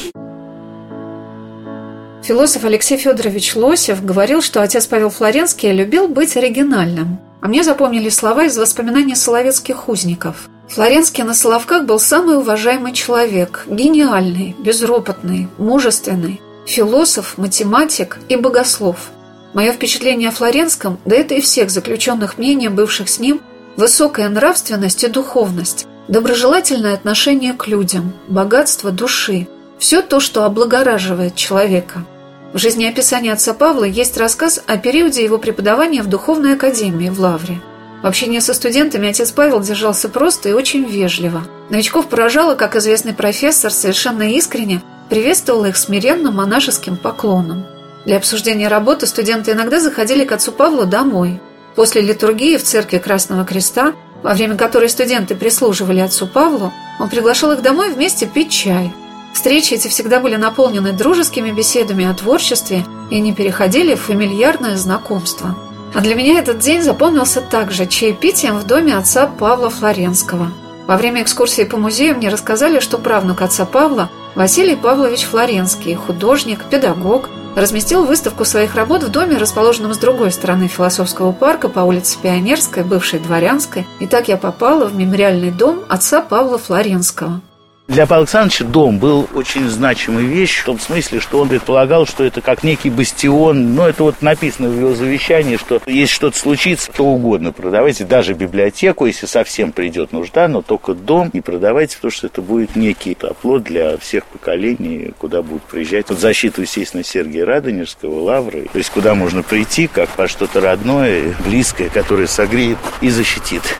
Философ 2.24 2.64
Алексей 2.64 2.96
Федорович 2.96 3.54
Лосев 3.54 4.02
говорил, 4.02 4.40
что 4.40 4.62
отец 4.62 4.86
Павел 4.86 5.10
Флоренский 5.10 5.70
любил 5.72 6.08
быть 6.08 6.38
оригинальным. 6.38 7.18
А 7.42 7.48
мне 7.48 7.62
запомнили 7.62 8.08
слова 8.08 8.44
из 8.44 8.56
воспоминаний 8.56 9.14
соловецких 9.14 9.90
узников. 9.90 10.48
Флоренский 10.70 11.22
на 11.22 11.34
Соловках 11.34 11.84
был 11.84 11.98
самый 11.98 12.38
уважаемый 12.38 12.94
человек, 12.94 13.64
гениальный, 13.66 14.56
безропотный, 14.58 15.48
мужественный, 15.58 16.40
философ, 16.64 17.36
математик 17.36 18.18
и 18.30 18.36
богослов. 18.36 19.10
Мое 19.52 19.72
впечатление 19.72 20.30
о 20.30 20.32
Флоренском, 20.32 20.98
да 21.04 21.16
это 21.16 21.34
и 21.34 21.42
всех 21.42 21.68
заключенных 21.68 22.38
мнений, 22.38 22.68
бывших 22.68 23.10
с 23.10 23.18
ним, 23.18 23.42
высокая 23.76 24.30
нравственность 24.30 25.04
и 25.04 25.08
духовность, 25.08 25.86
доброжелательное 26.08 26.94
отношение 26.94 27.52
к 27.52 27.66
людям, 27.66 28.14
богатство 28.28 28.90
души– 28.90 29.46
все 29.78 30.00
то, 30.00 30.20
что 30.20 30.44
облагораживает 30.44 31.34
человека– 31.34 32.06
в 32.54 32.58
жизнеописании 32.58 33.32
отца 33.32 33.52
Павла 33.52 33.82
есть 33.82 34.16
рассказ 34.16 34.62
о 34.68 34.76
периоде 34.76 35.24
его 35.24 35.38
преподавания 35.38 36.02
в 36.02 36.06
Духовной 36.06 36.54
Академии 36.54 37.08
в 37.08 37.18
Лавре. 37.18 37.60
В 38.00 38.06
общении 38.06 38.38
со 38.38 38.54
студентами 38.54 39.08
отец 39.08 39.32
Павел 39.32 39.60
держался 39.60 40.08
просто 40.08 40.50
и 40.50 40.52
очень 40.52 40.84
вежливо. 40.84 41.42
Новичков 41.68 42.06
поражало, 42.06 42.54
как 42.54 42.76
известный 42.76 43.12
профессор 43.12 43.72
совершенно 43.72 44.30
искренне 44.30 44.82
приветствовал 45.10 45.64
их 45.64 45.76
смиренным 45.76 46.36
монашеским 46.36 46.96
поклоном. 46.96 47.66
Для 48.04 48.18
обсуждения 48.18 48.68
работы 48.68 49.06
студенты 49.06 49.50
иногда 49.50 49.80
заходили 49.80 50.24
к 50.24 50.30
отцу 50.30 50.52
Павлу 50.52 50.84
домой. 50.84 51.40
После 51.74 52.02
литургии 52.02 52.56
в 52.56 52.62
церкви 52.62 52.98
Красного 52.98 53.44
Креста, 53.44 53.94
во 54.22 54.32
время 54.32 54.56
которой 54.56 54.88
студенты 54.88 55.34
прислуживали 55.34 55.98
отцу 55.98 56.28
Павлу, 56.28 56.72
он 57.00 57.08
приглашал 57.08 57.50
их 57.50 57.62
домой 57.62 57.90
вместе 57.90 58.26
пить 58.26 58.52
чай– 58.52 58.92
Встречи 59.34 59.74
эти 59.74 59.88
всегда 59.88 60.20
были 60.20 60.36
наполнены 60.36 60.92
дружескими 60.92 61.50
беседами 61.50 62.06
о 62.06 62.14
творчестве 62.14 62.84
и 63.10 63.20
не 63.20 63.34
переходили 63.34 63.94
в 63.94 64.00
фамильярное 64.02 64.76
знакомство. 64.76 65.58
А 65.92 66.00
для 66.00 66.14
меня 66.14 66.38
этот 66.38 66.60
день 66.60 66.82
запомнился 66.82 67.40
также 67.40 67.86
чаепитием 67.86 68.56
в 68.56 68.66
доме 68.66 68.96
отца 68.96 69.26
Павла 69.26 69.70
Флоренского. 69.70 70.52
Во 70.86 70.96
время 70.96 71.22
экскурсии 71.22 71.64
по 71.64 71.76
музею 71.76 72.16
мне 72.16 72.28
рассказали, 72.28 72.78
что 72.78 72.96
правнук 72.96 73.42
отца 73.42 73.64
Павла, 73.66 74.08
Василий 74.34 74.76
Павлович 74.76 75.24
Флоренский, 75.24 75.94
художник, 75.94 76.64
педагог, 76.70 77.28
разместил 77.56 78.04
выставку 78.04 78.44
своих 78.44 78.74
работ 78.76 79.02
в 79.02 79.10
доме, 79.10 79.36
расположенном 79.36 79.94
с 79.94 79.98
другой 79.98 80.30
стороны 80.30 80.68
философского 80.68 81.32
парка 81.32 81.68
по 81.68 81.80
улице 81.80 82.18
Пионерской, 82.22 82.84
бывшей 82.84 83.18
Дворянской, 83.18 83.86
и 83.98 84.06
так 84.06 84.28
я 84.28 84.36
попала 84.36 84.86
в 84.86 84.94
мемориальный 84.94 85.50
дом 85.50 85.80
отца 85.88 86.20
Павла 86.20 86.58
Флоренского. 86.58 87.40
Для 87.86 88.06
Павла 88.06 88.22
Александровича 88.22 88.64
дом 88.64 88.98
был 88.98 89.28
очень 89.34 89.68
значимой 89.68 90.24
вещью, 90.24 90.62
в 90.62 90.66
том 90.66 90.80
смысле, 90.80 91.20
что 91.20 91.38
он 91.38 91.50
предполагал, 91.50 92.06
что 92.06 92.24
это 92.24 92.40
как 92.40 92.64
некий 92.64 92.88
бастион. 92.88 93.74
Ну, 93.74 93.82
это 93.82 94.04
вот 94.04 94.22
написано 94.22 94.70
в 94.70 94.78
его 94.78 94.94
завещании, 94.94 95.58
что 95.58 95.82
если 95.86 96.14
что-то 96.14 96.38
случится, 96.38 96.90
то 96.90 97.04
угодно 97.04 97.52
продавайте, 97.52 98.04
даже 98.04 98.32
библиотеку, 98.32 99.04
если 99.04 99.26
совсем 99.26 99.70
придет 99.70 100.12
нужда, 100.12 100.48
но 100.48 100.62
только 100.62 100.94
дом 100.94 101.28
не 101.34 101.42
продавайте, 101.42 101.96
потому 101.96 102.10
что 102.10 102.26
это 102.26 102.40
будет 102.40 102.74
некий 102.74 103.14
оплот 103.20 103.64
для 103.64 103.98
всех 103.98 104.24
поколений, 104.26 105.12
куда 105.18 105.42
будут 105.42 105.64
приезжать. 105.64 106.06
Под 106.06 106.18
защиту, 106.18 106.62
естественно, 106.62 107.04
Сергия 107.04 107.44
Радонежского, 107.44 108.18
Лавры, 108.18 108.66
то 108.72 108.78
есть 108.78 108.90
куда 108.90 109.14
можно 109.14 109.42
прийти, 109.42 109.88
как 109.88 110.08
по 110.08 110.26
что-то 110.26 110.62
родное, 110.62 111.34
близкое, 111.44 111.90
которое 111.90 112.28
согреет 112.28 112.78
и 113.02 113.10
защитит. 113.10 113.78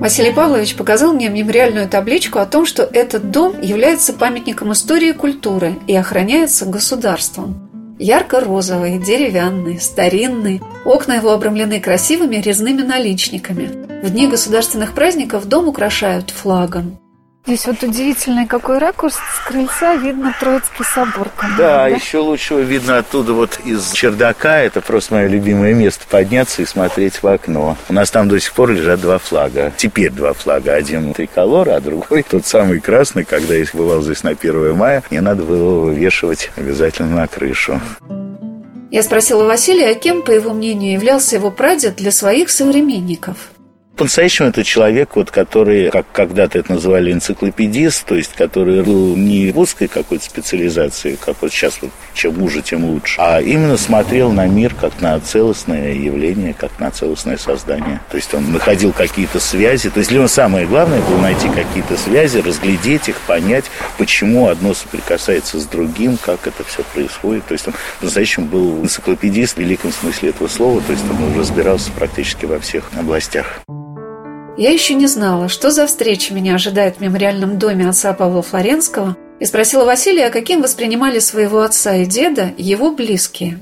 Василий 0.00 0.32
Павлович 0.32 0.76
показал 0.76 1.12
мне 1.12 1.28
мемориальную 1.28 1.86
табличку 1.86 2.38
о 2.38 2.46
том, 2.46 2.64
что 2.64 2.88
этот 2.90 3.30
дом 3.30 3.60
является 3.60 4.14
памятником 4.14 4.72
истории 4.72 5.10
и 5.10 5.12
культуры 5.12 5.74
и 5.86 5.94
охраняется 5.94 6.64
государством. 6.64 7.96
Ярко-розовый, 7.98 8.98
деревянный, 8.98 9.78
старинный. 9.78 10.62
Окна 10.86 11.16
его 11.16 11.32
обрамлены 11.32 11.80
красивыми 11.80 12.36
резными 12.36 12.80
наличниками. 12.80 13.68
В 14.02 14.08
дни 14.08 14.26
государственных 14.26 14.94
праздников 14.94 15.44
дом 15.46 15.68
украшают 15.68 16.30
флагом. 16.30 16.98
Здесь 17.46 17.66
вот 17.66 17.82
удивительный 17.82 18.46
какой 18.46 18.78
ракурс. 18.78 19.14
С 19.14 19.48
крыльца 19.48 19.96
видно 19.96 20.34
Троицкий 20.38 20.84
собор. 20.84 21.28
Да, 21.40 21.56
да, 21.56 21.88
еще 21.88 22.18
лучше 22.18 22.54
видно 22.62 22.98
оттуда 22.98 23.32
вот 23.32 23.58
из 23.64 23.92
чердака. 23.92 24.58
Это 24.58 24.82
просто 24.82 25.14
мое 25.14 25.26
любимое 25.26 25.72
место. 25.72 26.04
Подняться 26.08 26.60
и 26.60 26.66
смотреть 26.66 27.22
в 27.22 27.26
окно. 27.26 27.78
У 27.88 27.92
нас 27.94 28.10
там 28.10 28.28
до 28.28 28.38
сих 28.38 28.52
пор 28.52 28.70
лежат 28.70 29.00
два 29.00 29.18
флага. 29.18 29.72
Теперь 29.76 30.10
два 30.10 30.34
флага. 30.34 30.74
Один 30.74 31.14
триколор, 31.14 31.70
а 31.70 31.80
другой 31.80 32.22
тот 32.22 32.46
самый 32.46 32.78
красный. 32.78 33.24
Когда 33.24 33.54
я 33.54 33.64
бывал 33.72 34.02
здесь 34.02 34.22
на 34.22 34.30
1 34.30 34.76
мая, 34.76 35.02
мне 35.10 35.22
надо 35.22 35.42
было 35.42 35.56
его 35.56 35.80
вывешивать 35.80 36.50
обязательно 36.56 37.16
на 37.16 37.26
крышу. 37.26 37.80
Я 38.90 39.02
спросила 39.02 39.44
Василия, 39.44 39.94
кем, 39.94 40.22
по 40.22 40.30
его 40.30 40.52
мнению, 40.52 40.92
являлся 40.92 41.36
его 41.36 41.50
прадед 41.50 41.96
для 41.96 42.10
своих 42.10 42.50
современников 42.50 43.49
по-настоящему 44.00 44.48
это 44.48 44.64
человек, 44.64 45.14
вот, 45.14 45.30
который, 45.30 45.90
как 45.90 46.06
когда-то 46.10 46.58
это 46.58 46.72
называли 46.72 47.12
энциклопедист, 47.12 48.06
то 48.06 48.14
есть 48.14 48.32
который 48.32 48.82
был 48.82 49.14
не 49.14 49.52
в 49.52 49.58
узкой 49.58 49.88
какой-то 49.88 50.24
специализации, 50.24 51.18
как 51.22 51.36
вот 51.42 51.52
сейчас 51.52 51.82
вот, 51.82 51.90
чем 52.14 52.42
уже, 52.42 52.62
тем 52.62 52.86
лучше, 52.86 53.16
а 53.20 53.42
именно 53.42 53.76
смотрел 53.76 54.32
на 54.32 54.46
мир 54.46 54.74
как 54.74 55.02
на 55.02 55.20
целостное 55.20 55.92
явление, 55.92 56.54
как 56.54 56.80
на 56.80 56.90
целостное 56.90 57.36
создание. 57.36 58.00
То 58.10 58.16
есть 58.16 58.32
он 58.32 58.50
находил 58.52 58.94
какие-то 58.94 59.38
связи. 59.38 59.90
То 59.90 59.98
есть 59.98 60.08
для 60.08 60.20
него 60.20 60.28
самое 60.28 60.66
главное 60.66 61.02
было 61.02 61.18
найти 61.18 61.50
какие-то 61.50 61.98
связи, 61.98 62.38
разглядеть 62.38 63.10
их, 63.10 63.20
понять, 63.26 63.66
почему 63.98 64.48
одно 64.48 64.72
соприкасается 64.72 65.60
с 65.60 65.66
другим, 65.66 66.16
как 66.16 66.46
это 66.46 66.64
все 66.64 66.82
происходит. 66.94 67.44
То 67.44 67.52
есть 67.52 67.68
он 67.68 67.74
по-настоящему 67.98 68.46
был 68.46 68.82
энциклопедист 68.82 69.58
в 69.58 69.60
великом 69.60 69.92
смысле 69.92 70.30
этого 70.30 70.48
слова, 70.48 70.80
то 70.80 70.92
есть 70.92 71.04
он 71.04 71.38
разбирался 71.38 71.90
практически 71.92 72.46
во 72.46 72.58
всех 72.60 72.90
областях. 72.98 73.60
Я 74.60 74.72
еще 74.72 74.92
не 74.92 75.06
знала, 75.06 75.48
что 75.48 75.70
за 75.70 75.86
встреча 75.86 76.34
меня 76.34 76.56
ожидает 76.56 76.98
в 76.98 77.00
мемориальном 77.00 77.58
доме 77.58 77.88
отца 77.88 78.12
Павла 78.12 78.42
Флоренского, 78.42 79.16
и 79.40 79.46
спросила 79.46 79.86
Василия, 79.86 80.28
каким 80.28 80.60
воспринимали 80.60 81.18
своего 81.18 81.62
отца 81.62 81.96
и 81.96 82.04
деда 82.04 82.52
его 82.58 82.94
близкие. 82.94 83.58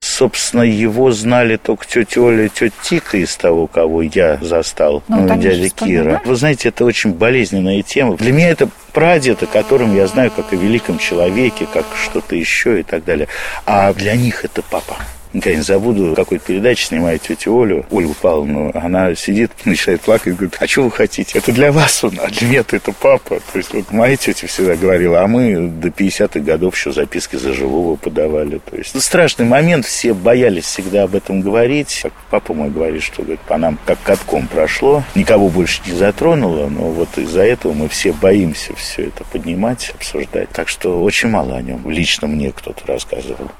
Собственно, 0.00 0.62
его 0.62 1.12
знали 1.12 1.56
только 1.56 1.86
тетя 1.86 2.20
Оля 2.20 2.46
и 2.46 2.48
тетя 2.48 2.74
Тика 2.82 3.18
из 3.18 3.36
того, 3.36 3.68
кого 3.68 4.02
я 4.02 4.38
застал, 4.42 5.04
ну, 5.06 5.20
ну 5.20 5.36
дядя 5.40 5.68
Кира. 5.68 6.20
Вы 6.24 6.34
знаете, 6.34 6.70
это 6.70 6.84
очень 6.84 7.12
болезненная 7.12 7.82
тема. 7.82 8.16
Для 8.16 8.32
меня 8.32 8.48
это 8.48 8.68
прадед, 8.92 9.44
о 9.44 9.46
котором 9.46 9.94
я 9.94 10.08
знаю 10.08 10.32
как 10.32 10.52
о 10.52 10.56
великом 10.56 10.98
человеке, 10.98 11.68
как 11.72 11.86
что-то 11.94 12.34
еще 12.34 12.80
и 12.80 12.82
так 12.82 13.04
далее. 13.04 13.28
А 13.66 13.92
для 13.92 14.16
них 14.16 14.44
это 14.44 14.62
папа 14.68 14.96
никогда 15.32 15.58
не 15.58 15.62
забуду, 15.62 16.14
какой-то 16.14 16.44
передаче 16.44 16.86
снимает 16.86 17.22
тетю 17.22 17.60
Олю, 17.60 17.86
Ольгу 17.90 18.14
Павловну, 18.20 18.72
она 18.74 19.14
сидит, 19.14 19.50
начинает 19.64 20.00
плакать, 20.00 20.28
и 20.28 20.30
говорит, 20.32 20.56
а 20.58 20.66
что 20.66 20.82
вы 20.82 20.90
хотите? 20.90 21.38
Это 21.38 21.52
для 21.52 21.72
вас 21.72 22.02
он, 22.04 22.18
а 22.22 22.28
для 22.28 22.46
меня 22.46 22.60
это 22.60 22.92
папа. 22.92 23.40
То 23.52 23.58
есть 23.58 23.72
вот 23.72 23.90
моя 23.92 24.16
тетя 24.16 24.46
всегда 24.46 24.76
говорила, 24.76 25.22
а 25.22 25.26
мы 25.26 25.68
до 25.68 25.88
50-х 25.88 26.40
годов 26.40 26.76
еще 26.76 26.92
записки 26.92 27.36
за 27.36 27.52
живого 27.52 27.96
подавали. 27.96 28.58
То 28.58 28.76
есть 28.76 29.00
страшный 29.00 29.46
момент, 29.46 29.86
все 29.86 30.14
боялись 30.14 30.64
всегда 30.64 31.04
об 31.04 31.14
этом 31.14 31.40
говорить. 31.40 32.00
Как 32.02 32.12
папа 32.30 32.54
мой 32.54 32.70
говорит, 32.70 33.02
что 33.02 33.22
говорит, 33.22 33.40
по 33.40 33.56
нам 33.56 33.78
как 33.84 33.98
катком 34.02 34.46
прошло, 34.46 35.02
никого 35.14 35.48
больше 35.48 35.80
не 35.86 35.92
затронуло, 35.92 36.68
но 36.68 36.90
вот 36.90 37.16
из-за 37.16 37.42
этого 37.42 37.72
мы 37.72 37.88
все 37.88 38.12
боимся 38.12 38.74
все 38.76 39.04
это 39.04 39.24
поднимать, 39.24 39.90
обсуждать. 39.94 40.48
Так 40.50 40.68
что 40.68 41.02
очень 41.02 41.28
мало 41.28 41.56
о 41.56 41.62
нем 41.62 41.88
лично 41.88 42.26
мне 42.26 42.52
кто-то 42.52 42.86
рассказывал. 42.86 43.50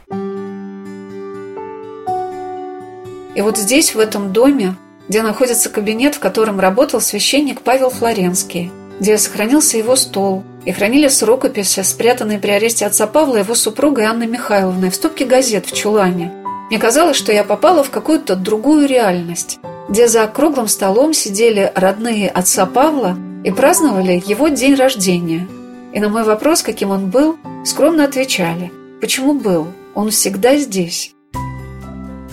И 3.35 3.43
вот 3.43 3.59
здесь, 3.59 3.95
в 3.95 3.99
этом 3.99 4.33
доме, 4.33 4.77
где 5.09 5.23
находится 5.23 5.71
кабинет, 5.71 6.15
в 6.15 6.21
котором 6.21 6.61
работал 6.61 7.01
священник 7.01 7.63
Павел 7.63 7.91
Флоренский, 7.91 8.71
где 9.01 9.19
сохранился 9.19 9.79
его 9.79 9.97
стол, 9.97 10.45
и 10.65 10.73
хранились 10.73 11.23
рукописи, 11.23 11.81
спрятанные 11.81 12.39
при 12.39 12.51
аресте 12.51 12.87
отца 12.87 13.07
Павла 13.07 13.37
его 13.37 13.55
супругой 13.55 14.05
Анной 14.05 14.27
Михайловной 14.27 14.91
в 14.91 14.95
стопке 14.95 15.25
газет 15.25 15.67
в 15.67 15.75
чулане. 15.75 16.33
Мне 16.69 16.79
казалось, 16.79 17.17
что 17.17 17.33
я 17.33 17.43
попала 17.43 17.83
в 17.83 17.91
какую-то 17.91 18.37
другую 18.37 18.87
реальность, 18.87 19.59
где 19.89 20.07
за 20.07 20.27
круглым 20.27 20.69
столом 20.69 21.15
сидели 21.15 21.73
родные 21.75 22.29
отца 22.29 22.67
Павла 22.67 23.17
и 23.43 23.51
праздновали 23.51 24.23
его 24.25 24.49
день 24.49 24.75
рождения. 24.75 25.49
И 25.93 25.99
на 25.99 26.09
мой 26.09 26.23
вопрос, 26.23 26.63
каким 26.63 26.91
он 26.91 27.11
был, 27.11 27.37
скромно 27.65 28.05
отвечали 28.05 28.71
«Почему 29.01 29.35
был? 29.35 29.67
Он 29.95 30.11
всегда 30.11 30.57
здесь». 30.57 31.15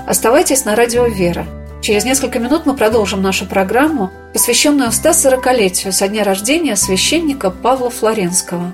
Оставайтесь 0.07 0.63
на 0.63 0.73
радио 0.73 1.05
«Вера». 1.05 1.45
Через 1.81 2.05
несколько 2.05 2.39
минут 2.39 2.65
мы 2.65 2.77
продолжим 2.77 3.21
нашу 3.21 3.45
программу, 3.45 4.09
посвященную 4.31 4.89
140-летию 4.91 5.91
со 5.91 6.07
дня 6.07 6.23
рождения 6.23 6.77
священника 6.77 7.51
Павла 7.51 7.89
Флоренского. 7.89 8.71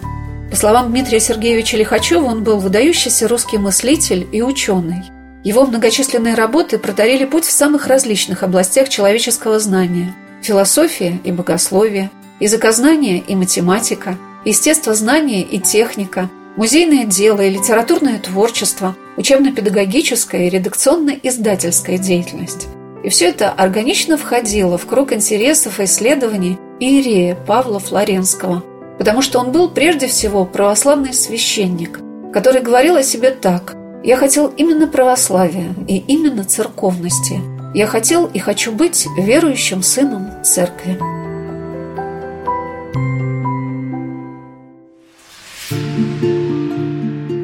По 0.52 0.56
словам 0.56 0.92
Дмитрия 0.92 1.20
Сергеевича 1.20 1.76
Лихачева, 1.76 2.24
он 2.24 2.44
был 2.44 2.60
выдающийся 2.60 3.28
русский 3.28 3.58
мыслитель 3.58 4.28
и 4.32 4.44
ученый. 4.44 5.06
Его 5.44 5.66
многочисленные 5.66 6.36
работы 6.36 6.78
протарили 6.78 7.26
путь 7.26 7.46
в 7.46 7.52
самых 7.52 7.88
различных 7.88 8.44
областях 8.44 8.88
человеческого 8.88 9.60
знания– 9.60 10.14
философия 10.44 11.20
и 11.24 11.32
богословие, 11.32 12.12
языкознание 12.40 13.18
и 13.18 13.36
математика, 13.36 14.20
естествознание 14.46 15.42
и 15.42 15.58
техника– 15.58 16.30
музейное 16.58 17.06
дело 17.06 17.42
и 17.42 17.50
литературное 17.50 18.20
творчество, 18.20 18.96
учебно-педагогическая 19.18 20.48
и 20.48 20.50
редакционно-издательская 20.50 21.98
деятельность. 21.98 22.68
И 23.04 23.10
все 23.10 23.30
это 23.30 23.52
органично 23.52 24.18
входило 24.18 24.78
в 24.78 24.86
круг 24.86 25.12
интересов 25.12 25.80
и 25.80 25.84
исследований 25.84 26.58
Иерея 26.80 27.36
Павла 27.36 27.80
Флоренского, 27.80 28.64
потому 28.98 29.22
что 29.22 29.40
он 29.40 29.52
был 29.52 29.70
прежде 29.70 30.08
всего 30.08 30.46
православный 30.46 31.14
священник, 31.14 32.00
который 32.34 32.62
говорил 32.62 32.96
о 32.96 33.04
себе 33.04 33.32
так 33.32 33.76
«Я 34.04 34.18
хотел 34.18 34.48
именно 34.48 34.88
православия 34.88 35.74
и 35.88 35.98
именно 35.98 36.44
церковности. 36.44 37.42
Я 37.74 37.88
хотел 37.88 38.26
и 38.28 38.40
хочу 38.40 38.72
быть 38.72 39.08
верующим 39.18 39.84
сыном 39.84 40.44
церкви». 40.44 40.98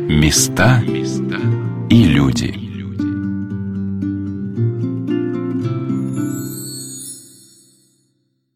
Места 0.10 0.82
и 1.90 2.04
люди. 2.04 2.69